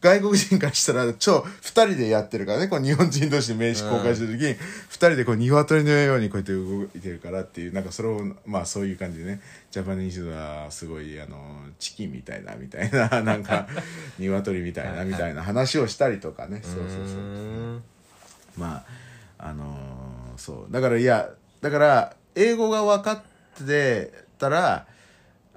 [0.00, 2.68] 外国人からしたら超二人でやってるからね。
[2.68, 4.54] こう日本人同士で名刺交換してる時に、
[4.88, 9.40] 二人でこう鶏のようにこうやって動いてるからっていうなんかそれをまあそういう感じでね。
[9.70, 11.38] ジャパニーズはすごいあの
[11.78, 13.22] チキンみたいなみたいな。
[13.22, 13.66] なんか
[14.18, 16.60] 鶏みたいな みたいな話をしたりとかね。
[16.62, 17.20] そうそうそうう。
[17.76, 17.82] ん
[18.56, 18.84] ま
[19.38, 20.72] ああのーそう。
[20.72, 21.30] だからいや
[21.60, 23.12] だから英語が分か
[23.62, 24.86] ってたら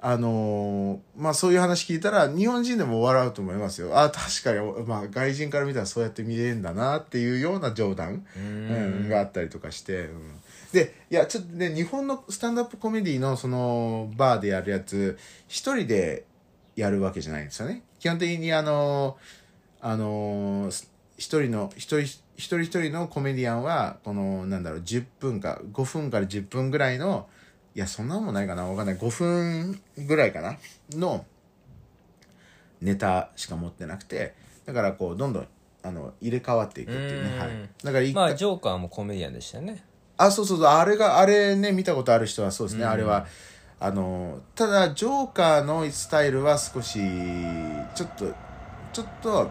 [0.00, 3.98] あのーまあそういう話聞いたら日本人でも笑うと思いますよ。
[3.98, 9.08] あ確かに、まあ、外人から見たらそうやって見れるんだなっていうような冗談、うん。
[9.08, 10.40] があったりとかして、うん。
[10.72, 15.18] でいやちょっとね日本のスタンダップコメディのそのバーでやるやつ
[15.48, 16.24] 一人で
[16.76, 17.82] やるわけじゃないんですよね。
[17.98, 19.16] 基本的にあの
[19.80, 27.28] あのー一人の一人一人一人のコメディアンはこのなんだろう10分か5分から10分ぐらいの
[27.74, 28.64] いやそんなもんないかな。
[28.64, 28.96] わかんない。
[28.96, 30.58] 5分ぐらいかな。
[30.92, 31.24] の
[32.80, 35.48] ネタしか持ってなくてだからこうどんどん
[35.82, 37.30] あの入れ替わっていくっていうね。
[37.32, 37.38] うん。
[37.38, 37.50] はい。
[37.82, 39.84] だからまあジョーカーもコメディアンでしたよね。
[40.16, 40.66] あそうそうそう。
[40.66, 43.26] あれがあれね見たことある人はそうですね、あれは
[43.80, 46.98] あのただジョーカーのスタイルは少し
[47.94, 48.34] ちょっと
[48.92, 49.50] ちょっと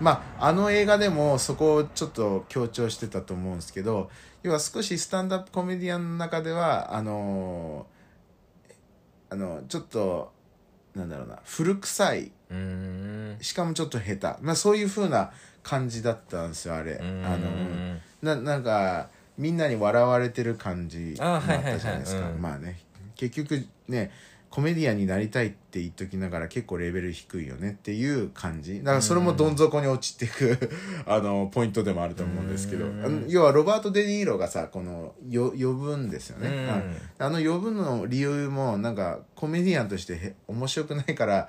[0.00, 4.10] まああの映画でもそこをちょっと強調してたと思うんですけど
[4.42, 7.86] 要は少しスタンダップコメディアンの中ではあの
[9.30, 10.32] あのちょっと
[10.94, 12.32] なんだろうな古臭い。
[12.50, 13.38] うん。
[13.40, 15.32] しかもちょっと下手、まあ、そういう風な
[15.62, 16.92] 感じだったんですよあれ。
[16.92, 17.24] うん。
[17.24, 22.28] あのななんかみんなに笑われてる感じもあったじゃないですか。
[22.28, 22.42] うん。
[22.42, 22.78] まあね。
[23.16, 24.10] 結局ね
[24.52, 28.80] コメディアンになりたいって言っときながら結構レベル低いよねっていう感じ。
[28.80, 30.70] だからそれもどん底に落ちていく
[31.08, 32.84] あのポイントでもあると思うんですけど。
[33.28, 36.68] 要はロバート・デ・ニーロがさこのよ呼ぶんですよね、
[37.18, 41.48] あの呼ぶの理由もなんかコメディアンとしてへ面白くないから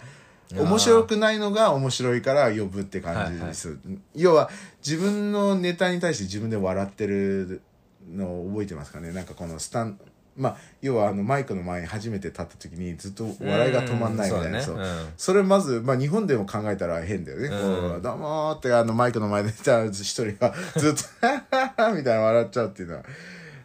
[0.54, 3.78] 面白くないのが面白いから呼ぶって感じです、
[4.16, 4.50] 要は
[4.86, 7.62] 自分のネタに対して自分で笑ってる
[8.10, 9.12] のを覚えてますかね。
[9.12, 10.00] なんかこのスタン
[10.36, 17.48] まあ要はあのマイクの前に初めて立った時にずっと笑いが止まんないみたいな、そううんそうだねそれまず、まあ、日本でも考えたら変だよね。
[17.48, 21.04] うんこうどうもーってあのマイクの前でじゃあ一人がずっと
[21.96, 23.04] みたいな笑っちゃうっていうのは。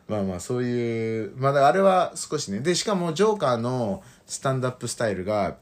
[0.08, 2.60] まあまあそういう、まああれは少しね。
[2.60, 5.56] で、しかもジョーカーのスタンダップスタイルが、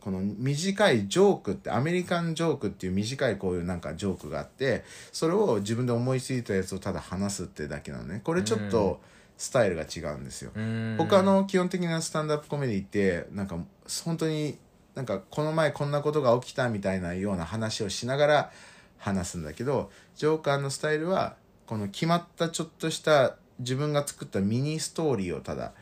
[0.00, 8.20] この短いジョークって、アメリカンジョークっていう短いこういうなんかジョークがあって、それを自分で思いついたやつをただ話すってだけなのね。
[8.24, 9.00] これちょっと
[9.36, 10.50] スタイルが違うんですよ。
[10.54, 10.96] うん。
[10.98, 13.58] 他の基本的なスタンダップコメディってなんか
[14.04, 14.58] 本当に
[14.94, 18.52] なんかこの前こんなことが起きたみたいなような話をしながら
[18.98, 25.72] 話すんだけどジョーカーのスタイルはこの決まったちょっとした自分が作ったミニストーリーをただ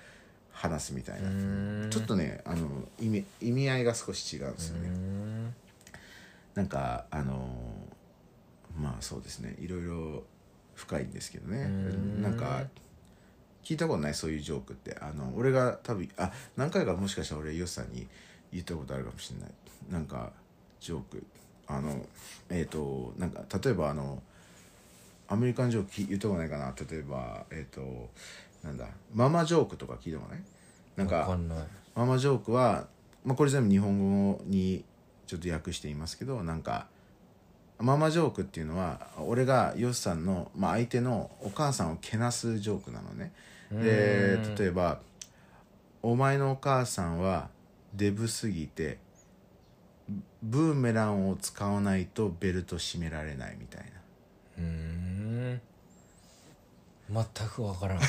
[0.53, 1.89] 話すみたいなうん。
[1.91, 2.69] ちょっとねあの
[3.01, 4.89] 意味意味合いが少し違うんですよね。
[4.89, 5.55] うん。
[6.55, 7.49] なんかあの
[8.77, 9.55] まあそうですね。
[9.61, 10.25] いろいろ
[10.75, 11.63] 深いんですけどね。
[11.63, 12.23] うん。
[12.23, 12.65] なんか
[13.65, 14.97] 聞いたことないそういうジョークって。
[15.01, 18.07] あの俺が多分あ何回かもしかしたら俺ヨシさんに
[18.53, 19.51] 言ったことあるかもしれない。
[19.91, 20.33] なんか
[20.81, 21.27] ジョーク。
[21.67, 22.05] あの
[22.51, 24.23] えっ、となんか例えばあの
[25.29, 26.75] アメリカンジョーク聞言ったことないかな。
[26.89, 28.11] 例えばえっ、と
[28.63, 30.43] なんだママジョークとか聞いたことない？
[30.97, 31.37] なんか
[31.95, 32.87] ママジョークは、
[33.25, 34.85] まあ、これ全部日本語に
[35.27, 36.87] ちょっと訳していますけどなんか
[37.79, 43.33] ママジョークっていうのは俺がヨシさんの、まあ、相手のお母さんをけなすジョークなのね。
[43.71, 44.55] でうん。
[44.55, 45.01] 例えば
[46.03, 47.49] 「お前のお母さんは
[47.95, 48.99] デブすぎて
[50.43, 53.91] ブーメランを使わないとベルト締められない」みたいな。
[54.59, 55.61] うん。
[57.11, 58.01] 全くわからん。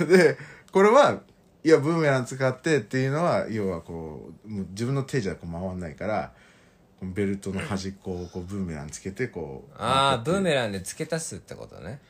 [0.08, 0.38] で
[0.72, 1.20] これは
[1.62, 6.32] いやブーメラン使ってっていうのは要はこう自分の手じゃこう回んないから
[7.14, 12.00] ベルトの端っこをこうブーメランつけてこうああブーメランで付け足すってことね。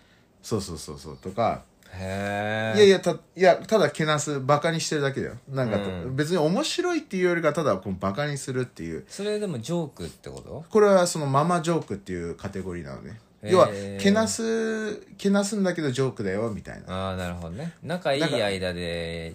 [0.42, 1.16] そうそうそうそう。
[1.16, 1.62] とか。
[1.92, 5.34] へえいやいやたいやただけなすバカにしてるだけだよ。
[5.48, 6.16] なんか、うん。
[6.16, 9.04] 別に面白いっていうよりかただこうバカにするっていう。
[9.08, 10.64] それでもジョークってこと？
[10.68, 13.20] これはそのママジョークっていうカテゴリーなのね。
[13.42, 13.52] へー。
[13.52, 13.68] 要は
[14.00, 17.08] けなすけなすんだけどジョークだよみたいな。
[17.08, 17.72] ああなるほどね。
[17.82, 19.34] 仲いい間で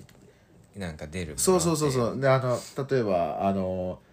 [0.76, 1.60] なんか出るそう。
[1.60, 2.20] そうそううそう。
[2.20, 2.60] であの
[2.90, 4.00] 例えばあの「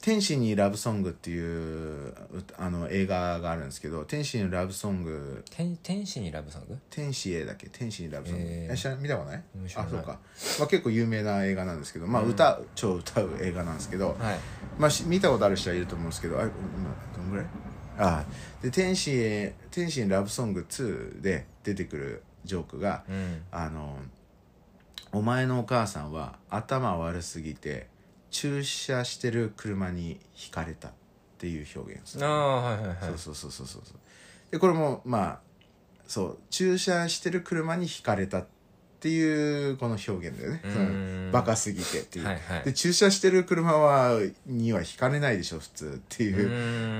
[0.00, 5.44] 天使にラブソング」っていう歌あの映画があるんですけど「天使にラブソング。
[5.50, 9.42] 天天使にラブソング」天使へだっけ天使にラブソング、え知ら見たことない？
[9.74, 10.18] あそうか、
[10.60, 14.38] まあ、結構有名な映画なんですけど、まあ、歌、超歌う映画なんですけど、はい。
[14.78, 16.50] まあ、し見たことある人はいると思うんですけどあ今
[17.16, 17.46] どんぐらい？
[17.98, 18.24] あ
[18.62, 23.42] で天使へ「天使にラブソング2」で出てくるジョークがうん。
[23.50, 23.98] あの
[25.10, 27.88] お前のお母さんは頭悪すぎて
[28.30, 30.92] 駐車してる車にひかれたっ
[31.38, 32.96] ていう表現をするああはいはいはい。
[33.16, 33.82] そうそうそうそう
[34.50, 35.40] でこれもまあ
[36.06, 38.46] そう駐車してる車にひかれたっ
[39.00, 40.60] ていうこの表現だよね。
[40.64, 41.30] うん。
[41.32, 42.62] バカすぎてっていう、はいはい。
[42.64, 46.48] で駐車してる車はにはひかれないでしょ普通っていう。
[46.48, 46.50] う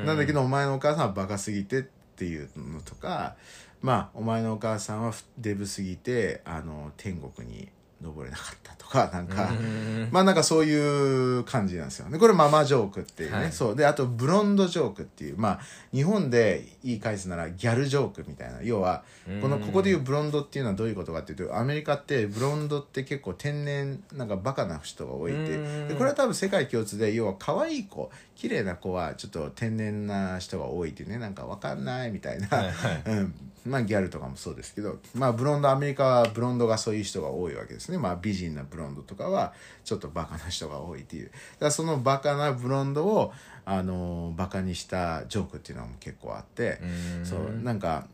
[0.05, 0.07] ん。
[0.07, 3.37] なんだけどお前のお母さんはバカすぎてっていうのとか
[3.81, 7.69] まあお前のお母さんはデブすぎてあの天国に
[8.03, 10.09] 登れなかったとかなんかうん。
[10.13, 12.19] まあなんかそういう感じなんですよね。
[12.19, 13.53] これママジョークっていうね、はい。
[13.53, 13.77] そう。
[13.77, 15.61] であとブロンドジョークっていうまあ
[15.93, 18.63] 日本で言い返すならギャルジョークみたいな。
[18.63, 19.03] 要は
[19.41, 25.39] このここでいうブロンドっていうのはどういうことかっていうとアメリカってブロンドって結構天然なんかバカな人が多いて。
[25.39, 25.43] う
[25.85, 33.03] んでこれは多分世界共通で要は可愛い子綺麗な子はちょっと天然な人が多いっていうねなんかわかんないみたいな、はいはい。
[33.11, 33.35] うん、
[33.67, 35.01] まあギャルとかもそうですけど。
[35.13, 37.99] まあブロンドアメリカはブロンドがそういう人が多いわけですね。
[37.99, 41.27] まあ美人なブロンドとかはちょっとバカな人が多いっていう。
[41.27, 43.33] だからそのバカなブロンドを
[43.65, 46.81] あのバカにしたジョークっていうのも結構あって。
[47.19, 47.27] うん。
[47.27, 48.07] そうなんか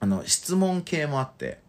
[0.00, 1.60] あの質問系もあって。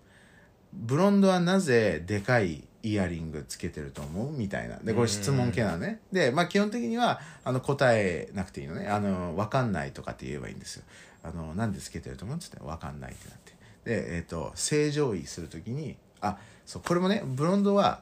[0.74, 4.32] ブロンドはなぜでかいイヤリングつけてると思う？
[4.32, 4.78] みたいな。
[4.78, 6.02] でこれ質問系なのね。
[6.12, 8.88] でまあ基本的にはあの答えなくていいのね。
[8.88, 10.84] あの分かんないとかって言えばいいんですよ。
[11.24, 12.58] あのなんでつけてると思うっつって。
[12.60, 13.54] 分かんないってなって。
[13.86, 18.02] でえっ、と正常位するときにあそうこれもねブロンドは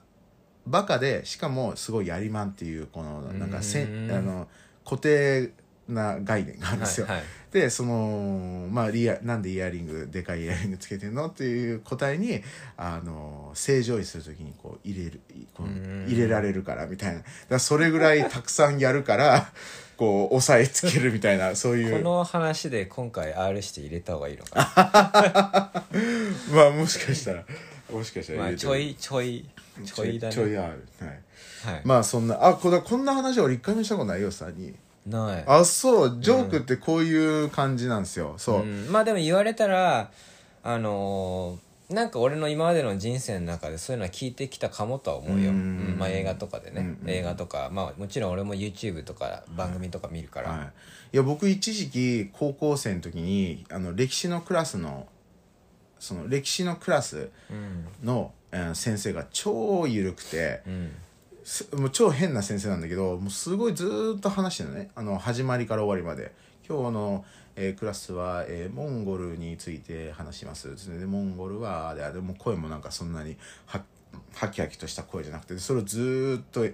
[0.67, 4.11] バカでしかもすごいやりまんっていうこのなんかせうん。
[4.11, 4.47] あの
[4.85, 5.51] 固定
[5.87, 11.27] な概念があるんですよ、はいはいでそのまあリアなんでイヤリングでかいイヤリングつけてんの？
[11.27, 12.41] っていう答えに
[12.77, 15.21] あの正常位するときにこう入れる
[15.55, 17.21] こううん入れられるからみたいな。
[17.49, 19.51] だそれぐらいたくさんやるから
[19.97, 21.97] こう押さえつけるみたいなそういう。
[21.97, 24.71] この話で今回 R して入れた方がいいのか
[26.53, 27.43] まあもしかしたら
[27.91, 29.49] もしかしたな、まあ、ちょいちょい
[29.83, 30.33] ちょいだね。
[30.33, 30.87] ちょいある。
[30.99, 31.19] はい。
[31.65, 34.73] はい、まあそんなあこれこんな話俺一回もしたことないよさに
[35.09, 35.43] ない。
[35.47, 36.17] あそう。
[36.21, 38.91] ジョークってこういう感じなんですよ、そう、ん。
[38.91, 40.11] まあでも言われたら
[40.63, 45.95] あのーなんか俺の今までの人生の中でそういうのは聞いてきたかもとは思うよ、ううん。
[45.95, 46.99] んまあ、映画とかでね、うん。
[47.03, 47.09] うん。
[47.09, 50.67] 映画とか、まあ、もちろん俺も YouTube とか番組とか見るから、はい、
[51.13, 55.07] いや僕一時期高校生の時にあの歴史のクラスの
[55.97, 57.87] その歴史のクラスうん。
[58.03, 60.91] の、えー先生が超緩くてうん。
[60.91, 61.08] す
[61.75, 64.89] もう超変な先生なんだけどもうすごいずーっと話してるのね。
[64.95, 66.31] あの始まりから終わりまで。
[66.67, 67.25] 今日の、
[67.55, 70.75] えークラスは、えーモンゴルについて話します。
[70.75, 73.35] つってでモンゴルはででも声もなんかそんなに
[73.65, 73.81] は
[74.35, 76.65] はきはきとした声じゃなくてそれをずーっと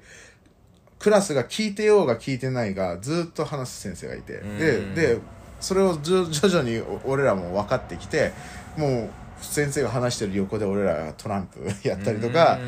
[1.00, 4.34] クラスが聞いてようが聞いてないがずーっと話す先生がいて。
[4.34, 4.96] でうん。
[4.96, 5.20] で
[5.62, 8.34] それを徐徐々にお俺らも分かってきて
[8.78, 9.10] もう
[9.46, 12.60] 先生が話してる横で俺らがトランプ やったりとか、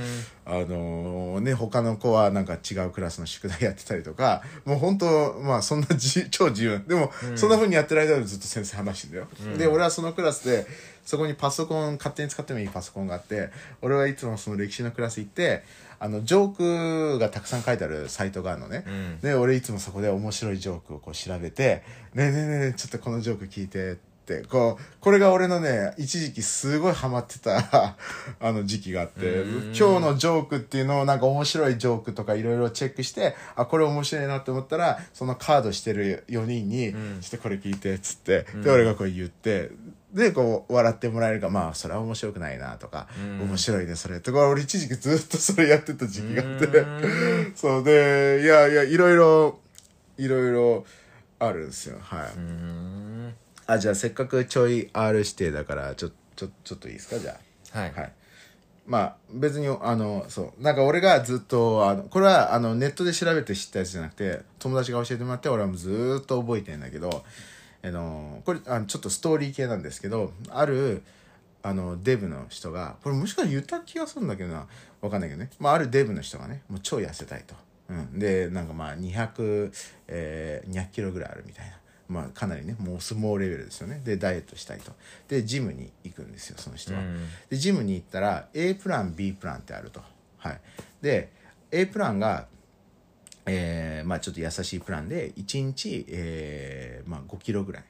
[0.46, 6.82] あのね他の子はなんか違うクラスの宿題やってたりとかもう本当まあそんなじ超自由。
[6.88, 10.66] でも、そんな風にやってる間はずっと先生話してんだよ、で俺はそのクラスで
[11.06, 13.50] そこにパソコン勝手に使ってもいいパソコンがあって
[13.82, 15.64] 俺はいつもその歴史のクラス行って
[16.00, 19.20] あのジョークがたくさん書いてあるサイトがあるのね、ん。
[19.20, 24.07] で俺いつもそこで面白いジョークをこう調べて「ねえねえねえちょっとこのジョーク聞いて」って
[24.50, 27.58] こうこれが俺のね一時期すごいハマってた
[28.40, 29.44] あの時期があって
[29.78, 39.72] 今日のジョークっていうのをなんか面白いジョークとかいろいろチェックしてあこれ面白いなって思ったらそのカードしてる4人に「ちょっとこれ聞いて」っつってで俺がこう言って。
[40.14, 46.86] でこう笑ってもらえるかまあそれは面白くないなとか、面白いねそれとか俺一時期ずっとそれやってた時期があって
[47.56, 49.60] そうでいやいやいろいろ
[50.18, 50.86] いろいろ
[51.40, 51.98] あるんですよ。
[52.02, 53.36] はい、うん
[53.68, 57.20] あじゃあせっかくちょい R 指定だからちょちょちょっといいですか？
[57.20, 57.38] じゃ
[57.74, 58.14] はい、あはい。
[58.86, 60.64] まあ別にあのそう。
[60.64, 67.26] なんか俺がずっとあのこれはあのネットで調べて知ったやつじゃなくて友達が教えてもらって俺はもうずーっと覚えてんだけど
[67.84, 71.04] あのこれあのちょっとストーリー系なんですけどある
[71.64, 74.68] あのデブの人がこれもしかしたら言った気がするんだけどな。
[75.00, 77.54] わかんないけどね、まあ、あるデブの人がねもう超痩せたいと、
[77.90, 79.72] うん、でなんかまあ200、
[80.08, 81.74] えー、200キロぐらいあるみたいな
[82.08, 84.02] まあかなりねもう相撲レベルですよね。
[84.04, 84.92] でダイエットしたいと。
[85.28, 87.28] でジムに行くんですよその人は、うん。
[87.50, 90.02] でジムに行ったら A プラン B プランってあると。
[90.38, 90.60] はい。
[91.02, 91.32] で
[91.72, 92.48] A プランが
[93.46, 97.84] えーまあちょっと優しいプランで1日、えーまあ、5キロぐらい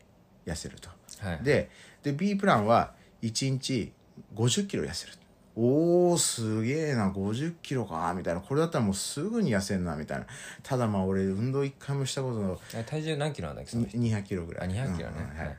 [0.46, 0.90] 痩せると。
[1.20, 1.44] はい。
[1.44, 1.70] で
[2.04, 3.92] で B プランは1日
[4.36, 5.14] 50キロ痩せる
[5.60, 8.42] おーすげえな50キロかみたいな。
[8.42, 10.28] これだったらもうすぐに痩せんなみたいな。
[10.62, 14.68] ただまあ俺運動一回もしたことのえ体重何キロなんだっけその人？200キロぐらい。
[14.68, 15.16] あ200キロね。
[15.20, 15.48] うんはい。
[15.48, 15.58] はい。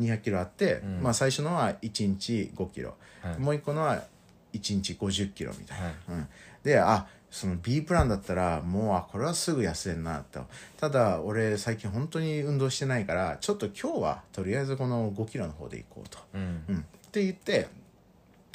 [0.00, 1.02] 200キロあって、ん。
[1.02, 3.38] まあ最初のは1日5キロ、はい。
[3.38, 4.04] もう一個のは
[4.52, 5.94] 1日50キロみたいな、はい。
[6.10, 6.28] うん、
[6.62, 10.44] であその B プランだったらもうあこれはすぐ痩せんなと。
[10.76, 16.64] ただ俺最近本当に運動してないからちょっと今日はとりあえずこの5キロの方で行こうと、うん。
[16.68, 16.80] うん、っ
[17.10, 17.68] て言って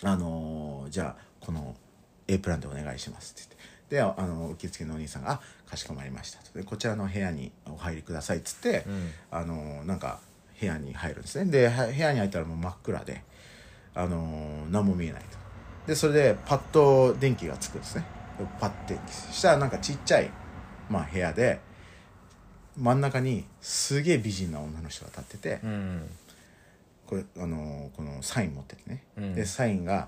[0.03, 1.75] あのーじゃあこの
[2.27, 3.63] A プランでお願いしますって言って。
[3.89, 5.33] であの受付のお兄さんが
[5.67, 6.57] 「あかしこまりました」と。
[6.57, 9.11] でこちらの部屋にお入りくださいっつって、うん。
[9.31, 10.19] あのなんか
[10.59, 11.51] 部屋に入るんですね。
[11.51, 13.23] では部屋に入ったらもう真っ暗で
[13.93, 15.37] あの何も見えないと。
[15.87, 18.05] でそれでパッと電気がつくんですね。
[18.59, 20.31] パッてしたらなんかちっちゃい、
[20.89, 21.59] まあ、部屋で
[22.75, 26.09] 真ん中にすげえ美人な女の人が立ってて、うん
[27.13, 29.35] これあのこのサイン持っててね、うん。
[29.35, 30.07] でサインが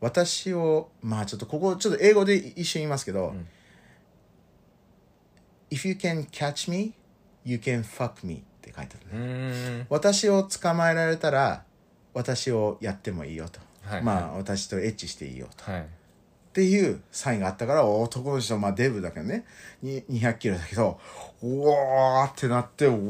[0.00, 3.46] 私をまあちょっとここちょっと英語で一緒に言いますけど、ん。
[5.70, 6.94] If you can catch me
[7.44, 9.28] you can fuck me って書いてあるね、う
[9.82, 9.86] ん。
[9.88, 11.64] 私を捕まえられたら
[12.14, 14.02] 私をやってもいいよと、はい。
[14.02, 15.70] まあ私とエッチしていいよと。
[15.70, 15.86] はい
[16.50, 19.44] っていうサインがあったから男の人まあデブだけどね。
[19.82, 20.98] に200キロだけど
[21.42, 23.02] うわーってなってうーうーう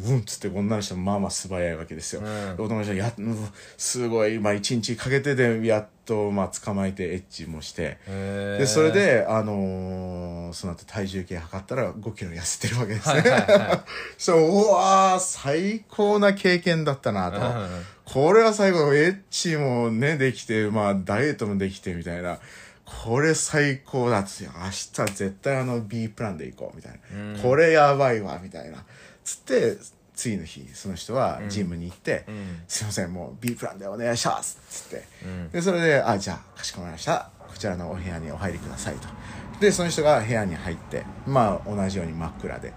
[0.00, 2.56] ーうんっつって女の人もまあまあ素早いわけですよ、うん。
[2.56, 3.36] で男の人やうん
[3.76, 13.22] すごいまあ一日かけてでやっと、まあ、捕まえてエッチもして、でそれで、あのーその後体重計測ったら5キロ痩せてるわけですね。
[14.16, 17.38] そううわー最高な経験だったなと。
[17.38, 22.38] うんこれは最後エッチもねできてまあダイエットもできてみたいな。
[22.84, 27.40] これ最高だっつって明日絶対あの B プランで行こうみたいな、うん。
[27.42, 28.84] これやばいわみたいな。
[29.24, 29.76] つって
[30.16, 32.62] 次の日その人はジムに行って、うん。
[32.66, 35.50] すいませんもう B プランでお願いしますっつって、うん。
[35.50, 37.30] でそれで「あじゃあかしこまりました。
[37.38, 39.08] こちらのお部屋にお入りください」と。
[39.60, 42.72] でその人が部屋に入ってまあ同じように真っ暗で。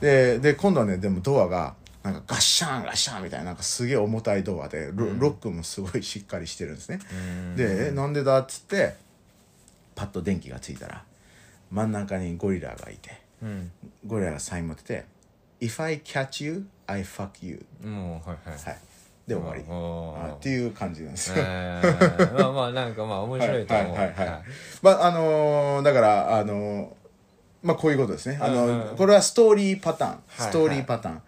[0.00, 7.14] でで今度はねでもドアがなんかガッシャンガッシャンみたいななんかすげえ重たいドアでロ,、ロックもすごいしっかりしてるんですね、う
[7.54, 7.56] ん。
[7.56, 8.96] でえなんでだっつって
[9.94, 11.04] パッと電気がついたら
[11.70, 13.72] 真ん中にゴリラがいてうん。
[14.06, 15.04] ゴリラがサイン持ってて
[15.60, 18.78] 「If I catch you, I fuck you もうはいはい」はい。
[19.26, 20.34] で終わり。
[20.34, 22.34] っていう感じなんですよ、えー。
[22.38, 23.96] まあまあなんかまあ面白いと思う。
[23.96, 24.42] はいはいはいはい。
[24.82, 26.88] まああのーだからあのー
[27.62, 28.38] まあこういうことですね。
[28.40, 28.96] あの、うんうん。
[28.96, 30.10] これはストーリーパターン。
[30.10, 31.22] はいストーリーパターン、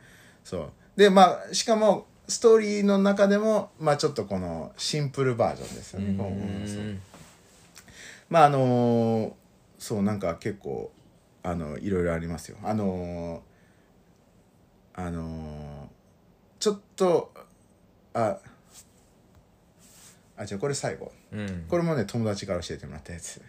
[0.44, 0.72] そう。
[0.96, 6.98] でまあしかもストーリーの中でもまあちょっとこのシンプルバージョンですよね、う
[8.28, 9.32] まああのー
[9.78, 10.90] そうなんか結構
[11.42, 12.58] あのいろいろありますよ。
[12.62, 13.55] あのー
[14.96, 15.86] あのー
[16.58, 17.32] ちょっと
[18.14, 18.38] あ
[20.38, 21.12] あじゃあこれ最後。
[21.32, 21.64] うん。
[21.68, 23.40] これもね友達から教えてもらったやつ。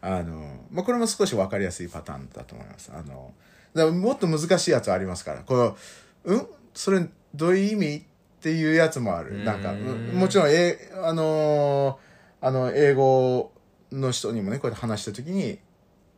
[0.00, 2.92] あの、まあ、これも少し分かりやすいパターンだと思います。
[2.94, 3.32] あの
[3.74, 5.40] だからもっと難しいやつありますから。
[5.40, 5.76] この
[6.24, 6.46] うん？
[6.74, 8.02] それどういう意味っ
[8.40, 9.44] ていうやつもある。
[9.44, 11.98] なんかうんもちろんえあの
[12.40, 13.52] あの英語
[13.90, 15.58] の人にもねこうやって話した時に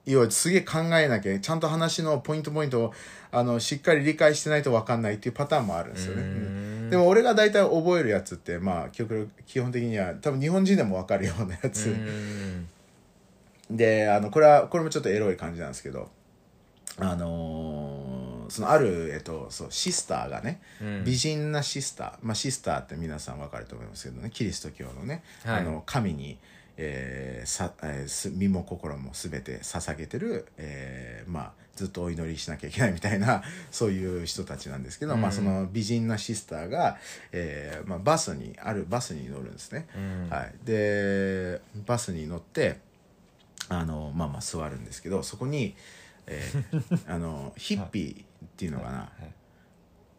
[0.06, 2.92] 要はすげえ考えなきゃちゃんと話のポイントポイントを
[3.32, 6.22] あのしっかり理解してないと分かんないっていうパターンもあるんですよね。
[6.22, 6.90] うん。
[6.90, 12.68] でも俺が大体覚えるやつってまあ極力基本的には多分日本人でも分かるようなやつ、うん。
[13.70, 16.08] であのこれはこれもちょっとエロい感じなんですけど
[16.98, 18.16] あのー
[18.48, 21.04] そのある、えっと、そうシスターがね、うん。
[21.04, 25.60] 美人なシスター、まあ、シスターって皆さん分かると思いますけどねキリスト教のね、はい。
[25.60, 26.38] あの神に、
[26.76, 35.20] えーさえーす身も心も全て捧げてる、えーまあ、ずっとお祈りしなきゃいけないみたいな そういう人たちなんですけど、うん。
[35.20, 36.98] まあ、その美人なシスターが、
[37.32, 39.86] えーまあ、バスにあるバスに乗るんですね。
[39.96, 40.28] うん。
[40.30, 42.78] はい、でバスに乗って
[43.68, 45.74] あのまあまあ座るんですけどそこに、
[46.26, 49.32] えー あのヒッピーっていうのかな、はい。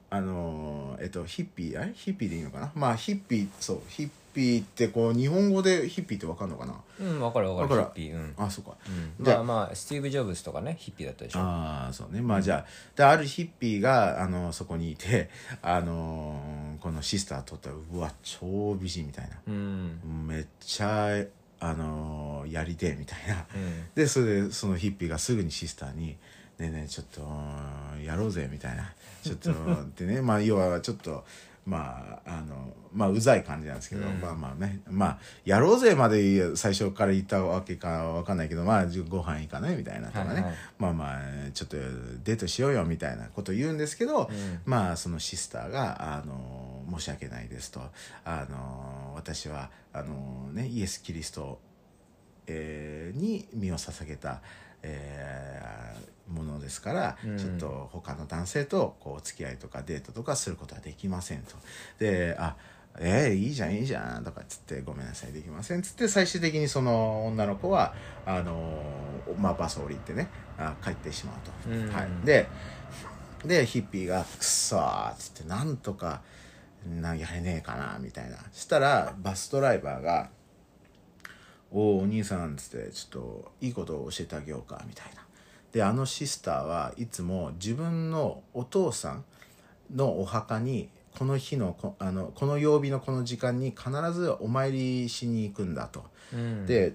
[0.10, 1.94] あのえっとヒッピーあれ？
[1.94, 2.72] ヒッピーでいいのかな？
[2.76, 6.76] まあヒッピーそうヒッピーってこう日本語でヒッピーってわかんのかな？
[7.00, 7.80] うん分かる分かる。
[7.82, 8.02] わかる。
[8.02, 8.16] ヒッピー。
[8.16, 8.34] うん。
[8.38, 8.76] あそうか、
[9.20, 9.26] うん。
[9.26, 11.40] じゃあまあまあスティーブ・ジョブズとかねヒッピーだったでしょ。
[11.40, 12.22] ああそうね。
[12.22, 12.66] まあじゃあ
[12.96, 15.30] であるヒッピーがあのそこにいて
[15.64, 19.38] あのこのシスター撮ったらうわ超美人みたいな。
[19.48, 20.28] うん。
[20.28, 21.24] めっちゃ
[21.60, 23.46] あのやりてえみたいな。
[23.56, 23.86] うん。
[23.96, 26.18] でそれでそのヒッピーがすぐにシスターに
[26.60, 28.94] 「ねえねえちょっとうんやろうぜ」みたいな。
[29.24, 29.52] ちょっと
[29.98, 30.22] でね。
[30.22, 31.26] まあ要はちょっと
[31.68, 34.22] まああのまあうざい感じなんですけど、うん。
[34.22, 34.80] まあまあね。
[34.90, 39.76] まあやろうぜまで最初から言ったわけかわかんないけどまあご飯行かない？
[39.76, 40.54] みたいなとかね、はいはい。
[40.80, 41.20] まあまあ
[41.54, 41.76] ちょっと
[42.24, 44.62] デートしようよみたいなこと言うんですけど、うん。
[44.66, 47.82] まあそのシスターが「あの申し訳ないです」と
[48.24, 51.60] 「あの私はあの、ね、イエス・キリスト、
[52.48, 54.42] えーに身を捧げた、
[54.84, 55.78] えー
[56.30, 61.56] ものですから、うんちょっと他の男性とこうお付き合いとかデートとかすることはできませんと。
[62.00, 62.56] であ
[63.00, 67.94] えー、いいじゃんいいじゃんとかっつってごめんなさいできませんっつって最終的にその女の子は
[68.26, 68.82] あの
[69.38, 71.70] まあ、バスを降りてねあ帰ってしまうと。
[71.70, 72.48] うんはい、で
[73.46, 76.22] でヒッピーが「くっそー」っつってなんとか
[76.88, 80.30] なやれねえかなみたいなそしたらバスドライバーが
[81.72, 85.26] 「おおお兄さん」っつって「ちょっといいことを教えてあげようか」みたいな
[85.72, 89.26] であのシスターはいつも自分のお父さん
[89.96, 96.06] のお墓にこの日のこあのこの曜日のこの時間に必ずお参りしに行くんだと。
[96.34, 96.94] うんで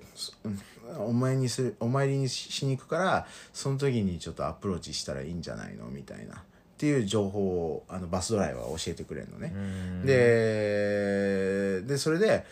[0.99, 6.39] お参りにするお参りにししに行くからその時にちょっとアプローチしたらいいんじゃないのみたいなっ
[6.77, 9.59] ていう情報をあのバスドライバーが教えてくれるのねう。
[9.59, 12.45] んででそれで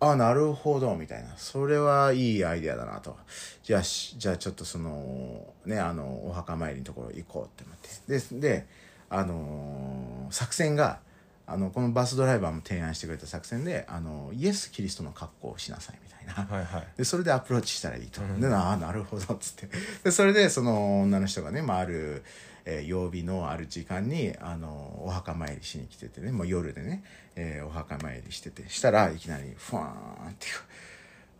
[0.00, 1.36] あなるほどみたいな。
[1.36, 3.16] それはいいアイデアだなと。
[3.62, 7.76] じゃあしじゃあちょっとそのねあのお墓参りのところ行こうって思っ
[8.28, 8.38] て。
[8.38, 8.66] でで
[9.10, 11.00] あのー作戦が
[11.46, 16.86] あのこのバスドライバーも提案してくれた作戦であのイエス・キリストの格好をしなさいみたいな、はいはい。
[16.98, 19.68] でそれでアプローチしたらいいと、でああなるほどっつって。
[20.04, 22.22] でそれでその女の人がね、まあ、ある、
[22.70, 27.02] えー曜日のある時間にあのお墓参りしに来ててねもう夜でね、
[27.34, 30.52] えーお墓参りしててしたらいきなりファーンっていう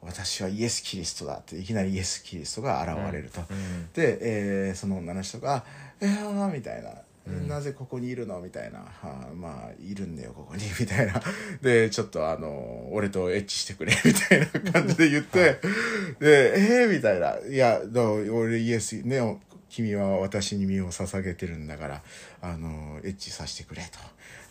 [0.01, 3.41] 私はイエス・キリストだっていきなりイエス・キリストが現れると、
[3.95, 4.19] で、
[4.69, 5.65] えーその女の人が
[6.01, 6.91] 「えー、みたいな。
[7.47, 8.41] なぜここにいるの？
[8.41, 10.63] みたいな、はあ、まあいるんだよここに。
[10.81, 11.21] みたいな。
[11.61, 15.61] でちょっとあの俺とエッチしてくれみたいな感じで言って、
[16.21, 17.37] でえー、みたいな。
[17.47, 19.21] いやだ俺イエスね
[19.69, 22.03] 君は私に身を捧げてるんだから
[22.41, 23.99] あのエッチさせてくれと。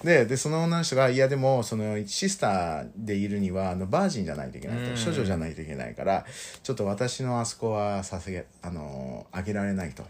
[0.06, 4.96] ででその女の人がいやでもそのシスターでいるにはあのバージンじゃないといけないと、うん。
[4.96, 6.26] 処女じゃないといけないから
[6.62, 10.04] ちょっと私のあそこはさせあのあげられないと。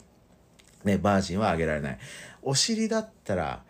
[0.84, 1.99] ね、バージンはあげられない。
[2.41, 3.64] お尻だったら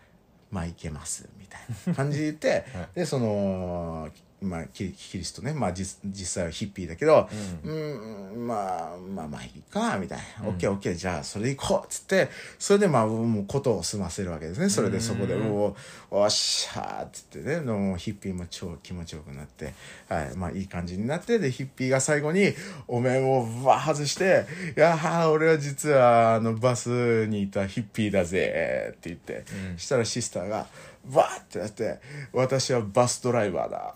[0.50, 1.28] まあいけます。
[1.38, 2.64] みたいな感じで言って、
[2.94, 4.08] でその、
[4.40, 7.28] まあ、キキリストね、まあ、実実際はヒッピーだけど
[7.64, 8.44] うん。
[8.44, 12.28] んまあまあまあいいかみたいな、オッケーオッケーじゃあそれで行こうっつって
[12.58, 14.68] それでまあもうことを済ませるわけですね。
[14.68, 15.76] それでそこでも
[16.10, 17.60] うおっしゃーっつってね。
[17.60, 19.74] もうヒッピーも超気持ちよくなって、
[20.08, 22.52] はいまあ、いい感じになってでヒッピーが最後に
[22.86, 29.44] お面をわー外して「いやー俺は実はあのバスにいたヒッピーだぜ」って言って、
[29.76, 30.66] そしたらシスターが
[31.12, 31.98] わーってなって
[32.32, 33.94] 「私はバスドライバーだ」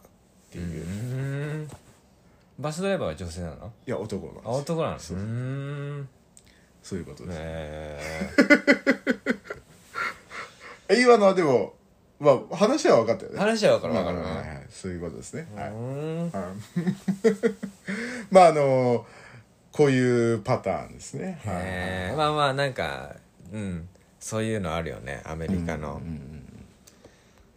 [0.53, 1.68] っていう、ういん。
[2.59, 3.72] バスドライバーは女性なの？
[3.86, 6.09] や男なんですあ男なんですうーん。
[6.82, 8.00] そういうことです、 え
[10.88, 11.74] え今のはでも
[12.20, 13.40] まあ話は分かったよー、ね。
[13.40, 16.30] 話は分かるまあ分かるはいはいそういうことですね、はい、うーん。
[16.30, 16.53] は い
[18.30, 19.07] まああの
[19.72, 21.57] こういうパターンですね、はい。
[21.62, 23.16] えー、まあまあなんか
[23.53, 23.88] うん。
[24.20, 25.20] そういうのあるよね。
[25.24, 26.00] アメリカの、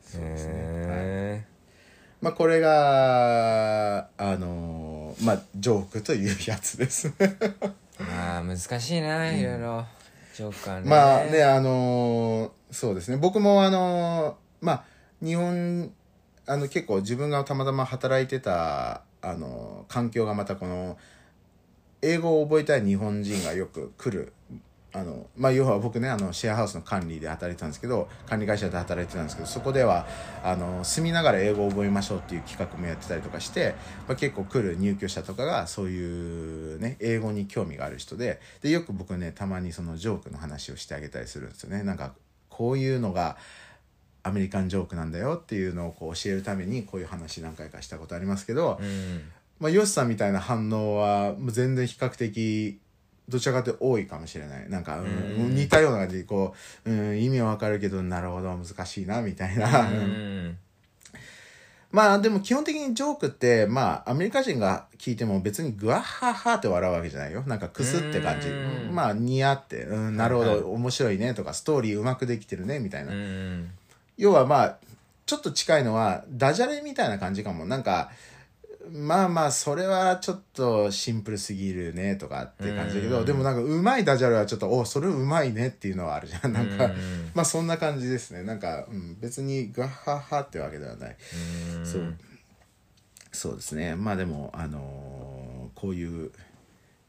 [0.03, 0.53] そうですね。
[0.55, 1.45] へ
[2.25, 7.13] まあこれがあのまあジョークというやつです。
[7.19, 7.33] ー
[7.99, 9.85] まあ難しいないろいろ。
[10.33, 10.89] ジョーカーね。
[10.89, 13.17] まあねあのそうですね。
[13.17, 14.83] 僕もあのまあ
[15.23, 15.93] 日本
[16.47, 20.97] あの結構自分がたまたま働いてたあの環境がまたこの
[22.01, 24.33] 英語を覚えたい日本人がよく来る
[24.95, 30.07] あのまあ要は僕ねあのシェアハウスの管理で働いてたんですけど管理会社で働いてたんですけどそこでは
[30.41, 33.75] あの住みながら英語を覚えましょうっていう企画もやってたりとかして、
[34.07, 41.83] まあ、結構来る入居者とかがそういうね英語に興味がある人ででよく僕ねたまにそのジョークの話をしてあげたりするんですよね。
[41.83, 42.13] なんか
[42.49, 43.35] こういうのが
[44.23, 49.29] アメリカンジョークなんだよっていうのをこう教えるためにこういう話何回かしたことありますけど、うん。
[49.59, 52.79] まあ、ヨシさんみたいな反応は全然比較的
[53.27, 54.69] どちらかというと多いかもしれない。
[54.69, 56.53] なんか、うん似たような感じでこ
[56.85, 60.57] う、うん、意味はわかるけどなるほど難しいなみたいな、うん。
[61.91, 67.43] まあでも基本的にジョークってまあアメリカ人が聞いても別にグワッハッハって笑うわけじゃないよ。
[67.47, 68.49] なんかクスって感じ。
[68.49, 68.93] うん。
[68.93, 73.69] まあ似合って、うん、なるほはいど面白いねとかストーリーうまくできてるねみたいな、うん。
[74.17, 74.77] 要はまあ
[75.25, 77.65] ちょっと近いのはダジャレみたいな感じかも。
[77.65, 78.11] なんか
[78.91, 83.25] まあまあそれはちょっとシンプルすぎるねとかって感じだけど、うん。
[83.25, 86.53] でもなんかうまいダジャレはちょっとおそれうまいねっていうのはあるじゃん。
[86.53, 88.43] なんか、うんまあそんな感じですね。
[88.43, 91.17] なんか、うん、別にガッハッハってわけではない、
[91.77, 91.85] うん。
[91.85, 92.15] そう。
[93.31, 93.95] そうですね。
[93.95, 96.31] まあでもあのーこういう、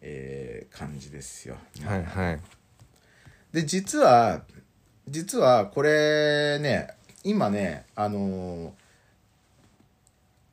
[0.00, 1.56] えー感じですよ。
[1.84, 2.40] はいはい。
[3.52, 4.42] で実は
[5.08, 6.88] 実はこれね
[7.22, 8.70] 今ねあのー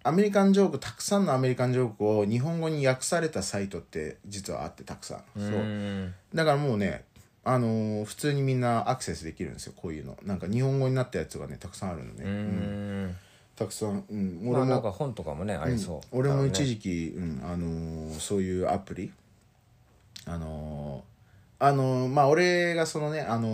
[0.05, 5.39] アメリカンジョークたくさんのアメリカンジョークを日本語に訳されたサイトって実はあってたくさん。
[5.39, 5.45] そう。
[5.47, 7.05] うんだからもうね
[7.45, 10.17] あのー普通にみんなアクセスできるんですよこういうの。
[10.23, 13.05] なんか日本語になったやつがねたくさんあるのね、ううん。
[13.07, 13.15] ん
[13.55, 16.17] たくさん、うん、まあ俺も、なんか本とかもねありそう。
[16.17, 19.11] 俺も一期時期、うんあのーそういうアプリ。
[20.25, 21.13] あのー
[21.65, 23.47] あのーまあ俺がそのね、あの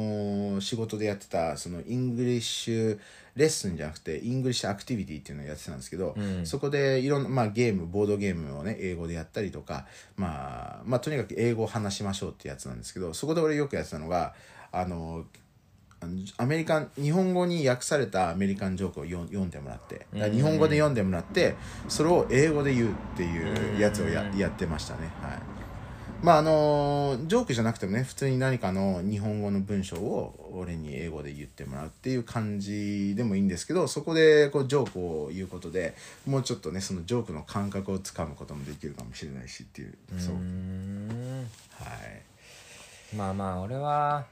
[0.58, 6.46] ー仕事でやってたその English lesson じゃなくて English activity っていうのをやってたんですけど、うん。
[6.46, 9.86] そこでいろんな、まあ、ゲームボードゲームをね英語でやったりとか、
[10.18, 14.34] まあ、まあとにかく英語を話しましょうってやつなんですけどそこで俺よくやってたのが
[14.74, 15.24] あの
[16.38, 21.56] アメリカン日本語に訳されたアメリカンジョークをよ読んでもらって日本語で読んでもらって
[21.88, 25.12] それを英語で言うっていうやつをややってましたね。
[25.22, 25.59] はい
[26.22, 35.96] まああのジョークじゃなくてもね普通に何かの日本語の文章を俺に英語で言ってもらうっていう感じでもいいんですけどそこでこうジョークを言うことで
[36.26, 39.94] もうちょっとねそのジョークの感覚をつかむこともできるかもしれないしっていう。
[40.18, 40.36] そう。
[40.36, 41.48] うん。
[41.72, 43.16] はい。
[43.16, 44.26] まあまあ俺は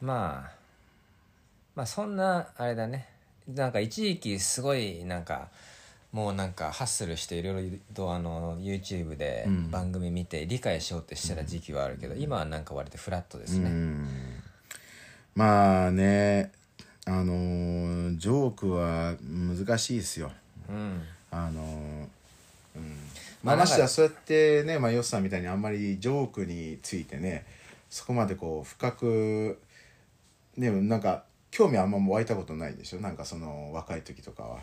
[0.00, 0.52] まあ
[1.74, 3.06] まあそんなあれだね。
[3.46, 5.48] なんか一時期すごいなんか
[6.16, 9.70] もうなんかハッスルしていろいろとあの YouTube でうん。
[9.70, 14.08] 番組見て理解しようってしてた時期はあるけど、今はなんか割とフラットですね、うん。
[15.34, 16.52] まあね
[17.04, 20.32] あのージョークは難しいですよ。
[20.70, 21.02] うん。
[21.30, 22.06] あのー
[22.76, 22.96] うん。
[23.42, 27.44] まあましてやそうやってね、まあ、ヨスさんみたいにあんまりジョークについてね
[27.90, 29.60] そこまでこう深く
[30.56, 33.00] でもなんか興味あんま湧いたことないでしょ？
[33.00, 34.58] なんかその若い時とかは、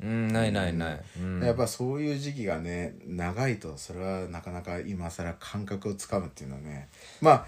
[0.00, 1.42] うんないないない、うん。
[1.42, 6.88] やっぱそういう時期がね長いとそれはなかなか今更感覚をつかむっていうのはね
[7.20, 7.46] まあ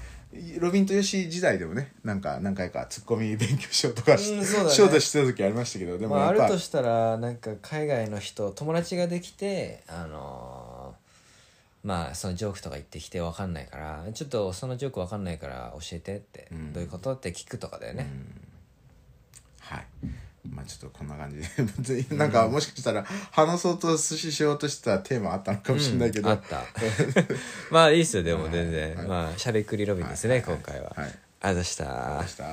[0.61, 4.71] ロビンとヨシ時代でもねなんか何回かツッコミ勉強しようとかし,、うんそうだね。
[4.71, 11.01] しようとしてた時ありましたけどでもまあ、やっぱ、あるとしたらなんか海外の人友達ができてあのー
[11.83, 16.73] まあそのジョークとか言ってきて分かんないからちょっとそのジョーク分かんないから教えてって、うん。
[16.75, 18.07] どういうことって聞くとかだよね、
[19.61, 19.87] はい
[20.51, 21.49] まあちょっとこんな感じで。
[21.59, 26.65] 別 になんかもしかしたら話そうとしようとしたテーマあったのかもしれないけど、あった。
[27.71, 32.45] まあいいっすよでも全然、はいまあしゃべくりロビンですね、はい今回は、はいありがとうございました